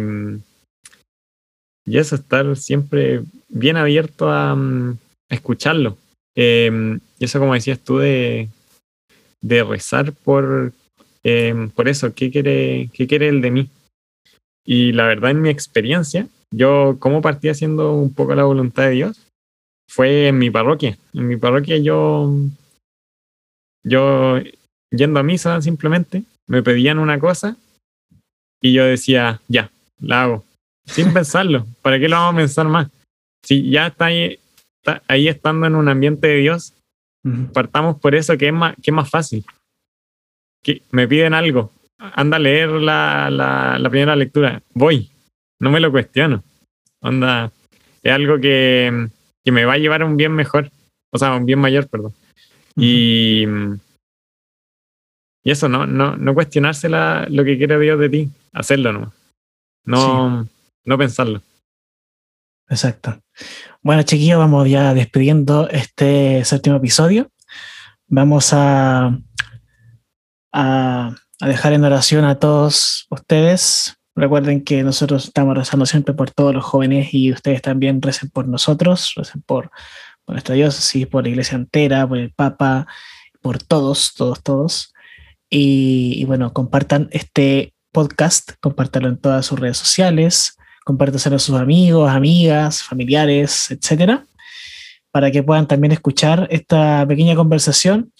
y 1.86 1.98
eso, 1.98 2.16
estar 2.16 2.56
siempre 2.56 3.24
bien 3.50 3.78
abierto 3.78 4.30
a, 4.30 4.56
mm, 4.56 4.98
escucharlo. 5.30 5.98
Em, 6.36 7.00
y 7.20 7.26
eso, 7.26 7.40
como 7.40 7.54
decías 7.54 7.80
tú, 7.80 7.98
de, 7.98 8.50
de 9.42 9.64
rezar 9.64 10.14
por, 10.14 10.72
em, 11.24 11.70
por 11.70 11.88
eso, 11.88 12.14
¿qué 12.14 12.32
quiere, 12.32 12.90
¿qué 12.94 13.08
quiere 13.08 13.28
el 13.28 13.42
de 13.42 13.52
mí? 13.52 13.70
Y 14.66 14.94
la 14.94 15.06
verdad, 15.06 15.32
en 15.32 15.42
mi 15.42 15.50
experiencia, 15.50 16.28
yo, 16.52 16.98
como 17.00 17.22
partí 17.22 17.50
haciendo 17.50 17.94
un 17.94 18.14
poco 18.14 18.36
la 18.36 18.44
voluntad 18.44 18.84
de 18.84 18.92
Dios? 18.92 19.20
Fue 19.90 20.28
en 20.28 20.38
mi 20.38 20.50
parroquia. 20.50 20.98
En 21.14 21.28
mi 21.28 21.38
parroquia 21.38 21.78
yo, 21.78 22.34
yo 23.84 24.40
yendo 24.92 25.20
a 25.20 25.24
misa 25.24 25.62
simplemente, 25.62 26.24
me 26.48 26.64
pedían 26.64 27.00
una 27.00 27.20
cosa 27.20 27.58
y 28.62 28.74
yo 28.74 28.86
decía, 28.86 29.42
ya, 29.48 29.70
la 30.00 30.24
hago 30.24 30.46
sin 30.86 31.14
pensarlo. 31.14 31.66
¿Para 31.82 32.00
qué 32.00 32.10
lo 32.10 32.16
vamos 32.16 32.34
a 32.34 32.38
pensar 32.38 32.68
más? 32.68 32.90
Si 33.44 33.70
ya 33.70 33.88
está 33.88 34.06
ahí, 34.06 34.40
ahí 35.08 35.28
estando 35.28 35.68
en 35.68 35.76
un 35.76 35.90
ambiente 35.90 36.28
de 36.28 36.38
Dios, 36.38 36.74
partamos 37.54 38.00
por 38.00 38.16
eso, 38.16 38.38
que 38.38 38.48
es 38.48 38.54
más, 38.54 38.76
que 38.76 38.92
es 38.92 38.94
más 38.94 39.10
fácil. 39.10 39.46
Que 40.64 40.82
me 40.92 41.08
piden 41.08 41.34
algo, 41.34 41.72
anda 41.98 42.38
a 42.38 42.40
leer 42.40 42.70
la, 42.70 43.30
la, 43.30 43.90
primera 43.90 44.16
lectura. 44.16 44.62
Voy, 44.74 45.10
no 45.60 45.72
me 45.72 45.80
lo 45.80 45.92
cuestiono. 45.92 46.44
Onda, 47.02 47.52
es 48.02 48.12
algo 48.12 48.40
que, 48.40 49.10
que, 49.44 49.52
me 49.52 49.66
va 49.66 49.74
a 49.74 49.78
llevar 49.78 50.02
a 50.02 50.06
un 50.06 50.16
bien 50.16 50.32
mejor, 50.32 50.72
o 51.12 51.18
sea, 51.18 51.30
a 51.30 51.38
un 51.38 51.46
bien 51.46 51.60
mayor, 51.60 51.88
perdón. 51.88 52.14
Y, 52.76 53.46
y 55.44 55.52
eso, 55.52 55.68
no, 55.68 55.86
no, 55.86 56.16
no 56.16 56.34
cuestionarse 56.34 56.90
lo 56.90 57.44
que 57.44 57.58
quiere 57.58 57.80
Dios 57.80 58.00
de 58.00 58.10
ti, 58.10 58.30
hacerlo 58.54 58.94
nomás. 58.94 59.14
No, 59.86 60.48
no 60.86 60.98
pensarlo. 60.98 61.42
Exacto. 62.70 63.22
Bueno, 63.82 64.04
chiquillos, 64.04 64.40
vamos 64.40 64.70
ya 64.70 64.94
despidiendo 64.94 65.70
este 65.70 66.44
séptimo 66.46 66.78
episodio. 66.78 67.30
Vamos 68.08 68.52
a, 68.54 69.18
a, 70.52 71.16
dejar 71.40 71.74
en 71.74 71.84
oración 71.84 72.26
a 72.26 72.40
todos 72.40 73.06
ustedes. 73.10 73.96
Recuerden 74.16 74.64
que 74.64 74.84
nosotros 74.84 75.26
estamos 75.26 75.58
rezando 75.58 75.86
siempre 75.86 76.14
por 76.14 76.32
todos 76.32 76.54
los 76.54 76.64
jóvenes 76.64 77.14
y 77.14 77.32
ustedes 77.32 77.62
también 77.62 78.02
recen 78.02 78.30
por 78.30 78.48
nosotros, 78.48 79.14
recen 79.16 79.42
por, 79.42 79.72
por 80.26 80.34
nuestra 80.36 80.56
diócesis, 80.56 81.08
por 81.08 81.24
la 81.24 81.30
iglesia 81.30 81.56
entera, 81.56 82.08
por 82.08 82.18
el 82.18 82.32
Papa, 82.32 82.88
por 83.42 83.62
todos, 83.62 84.14
todos, 84.14 84.42
todos. 84.42 84.94
Y, 85.50 86.26
bueno, 86.26 86.54
compartan 86.54 87.10
este 87.12 87.74
podcast, 87.92 88.54
compártanlo 88.60 89.10
en 89.10 89.18
todas 89.18 89.46
sus 89.46 89.60
redes 89.60 89.78
sociales 89.78 90.58
compártaselo 90.84 91.38
a 91.38 91.40
sus 91.40 91.56
amigos, 91.56 92.10
amigas, 92.10 92.84
familiares, 92.84 93.72
etcétera, 93.72 94.26
para 95.12 95.32
que 95.32 95.44
puedan 95.44 95.68
también 95.68 95.92
escuchar 95.92 96.48
esta 96.52 97.06
pequeña 97.08 97.36
conversación 97.36 98.12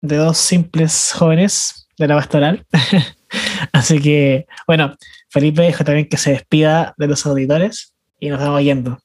de 0.00 0.16
dos 0.16 0.38
simples 0.38 1.12
jóvenes 1.14 1.88
de 1.98 2.08
la 2.08 2.16
pastoral. 2.16 2.64
Así 3.72 4.00
que, 4.00 4.46
bueno, 4.66 4.96
Felipe, 5.28 5.62
dejo 5.62 5.84
también 5.84 6.08
que 6.08 6.16
se 6.16 6.30
despida 6.30 6.94
de 6.96 7.06
los 7.06 7.26
auditores 7.26 7.94
y 8.18 8.28
nos 8.28 8.40
vamos 8.40 8.62
yendo. 8.62 8.98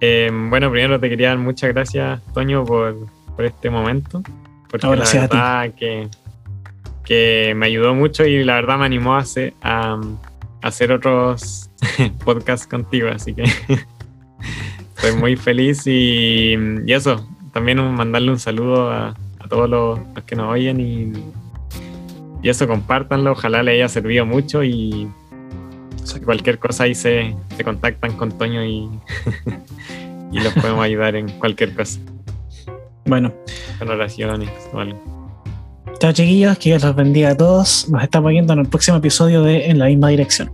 Eh, 0.00 0.30
bueno, 0.32 0.68
primero 0.68 0.98
te 0.98 1.08
quería 1.08 1.28
dar 1.28 1.38
muchas 1.38 1.72
gracias, 1.72 2.20
Toño, 2.34 2.64
por, 2.64 3.06
por 3.36 3.44
este 3.44 3.70
momento. 3.70 4.22
Porque 4.68 4.86
la 4.86 4.96
verdad 4.96 5.74
que 5.74 6.08
que 7.04 7.54
me 7.56 7.66
ayudó 7.66 7.94
mucho 7.94 8.24
y 8.24 8.44
la 8.44 8.54
verdad 8.54 8.78
me 8.78 8.86
animó 8.86 9.14
a 9.14 9.18
hacer, 9.18 9.54
a, 9.62 10.00
hacer 10.62 10.92
otros 10.92 11.70
podcasts 12.24 12.66
contigo, 12.66 13.08
así 13.08 13.34
que 13.34 13.42
estoy 14.96 15.16
muy 15.18 15.36
feliz 15.36 15.86
y, 15.86 16.54
eso, 16.86 17.26
también 17.52 17.78
mandarle 17.94 18.30
un 18.30 18.38
saludo 18.38 18.90
a, 18.90 19.14
todos 19.48 19.68
los, 19.68 20.00
que 20.24 20.34
nos 20.34 20.50
oyen 20.50 20.80
y, 20.80 21.12
y 22.42 22.48
eso, 22.48 22.66
compártanlo, 22.66 23.32
ojalá 23.32 23.62
le 23.62 23.72
haya 23.72 23.88
servido 23.88 24.24
mucho 24.24 24.64
y 24.64 25.10
cualquier 26.24 26.58
cosa 26.58 26.84
ahí 26.84 26.94
se, 26.94 27.34
se 27.56 27.64
contactan 27.64 28.16
con 28.16 28.36
Toño 28.36 28.64
y, 28.64 28.88
y 30.32 30.40
los 30.40 30.52
podemos 30.54 30.84
ayudar 30.84 31.16
en 31.16 31.28
cualquier 31.38 31.74
cosa. 31.74 32.00
Bueno. 33.04 33.32
Con 33.78 33.88
oraciones 33.88 34.50
o 34.72 34.80
algo. 34.80 35.21
Chao 36.02 36.10
chiquillos, 36.10 36.58
que 36.58 36.70
Dios 36.70 36.82
los 36.82 36.96
bendiga 36.96 37.30
a 37.30 37.36
todos. 37.36 37.88
Nos 37.88 38.02
estamos 38.02 38.32
viendo 38.32 38.52
en 38.52 38.58
el 38.58 38.66
próximo 38.66 38.96
episodio 38.96 39.44
de 39.44 39.70
En 39.70 39.78
la 39.78 39.84
misma 39.84 40.08
dirección. 40.08 40.50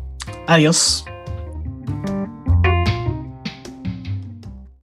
Adiós. 0.46 1.06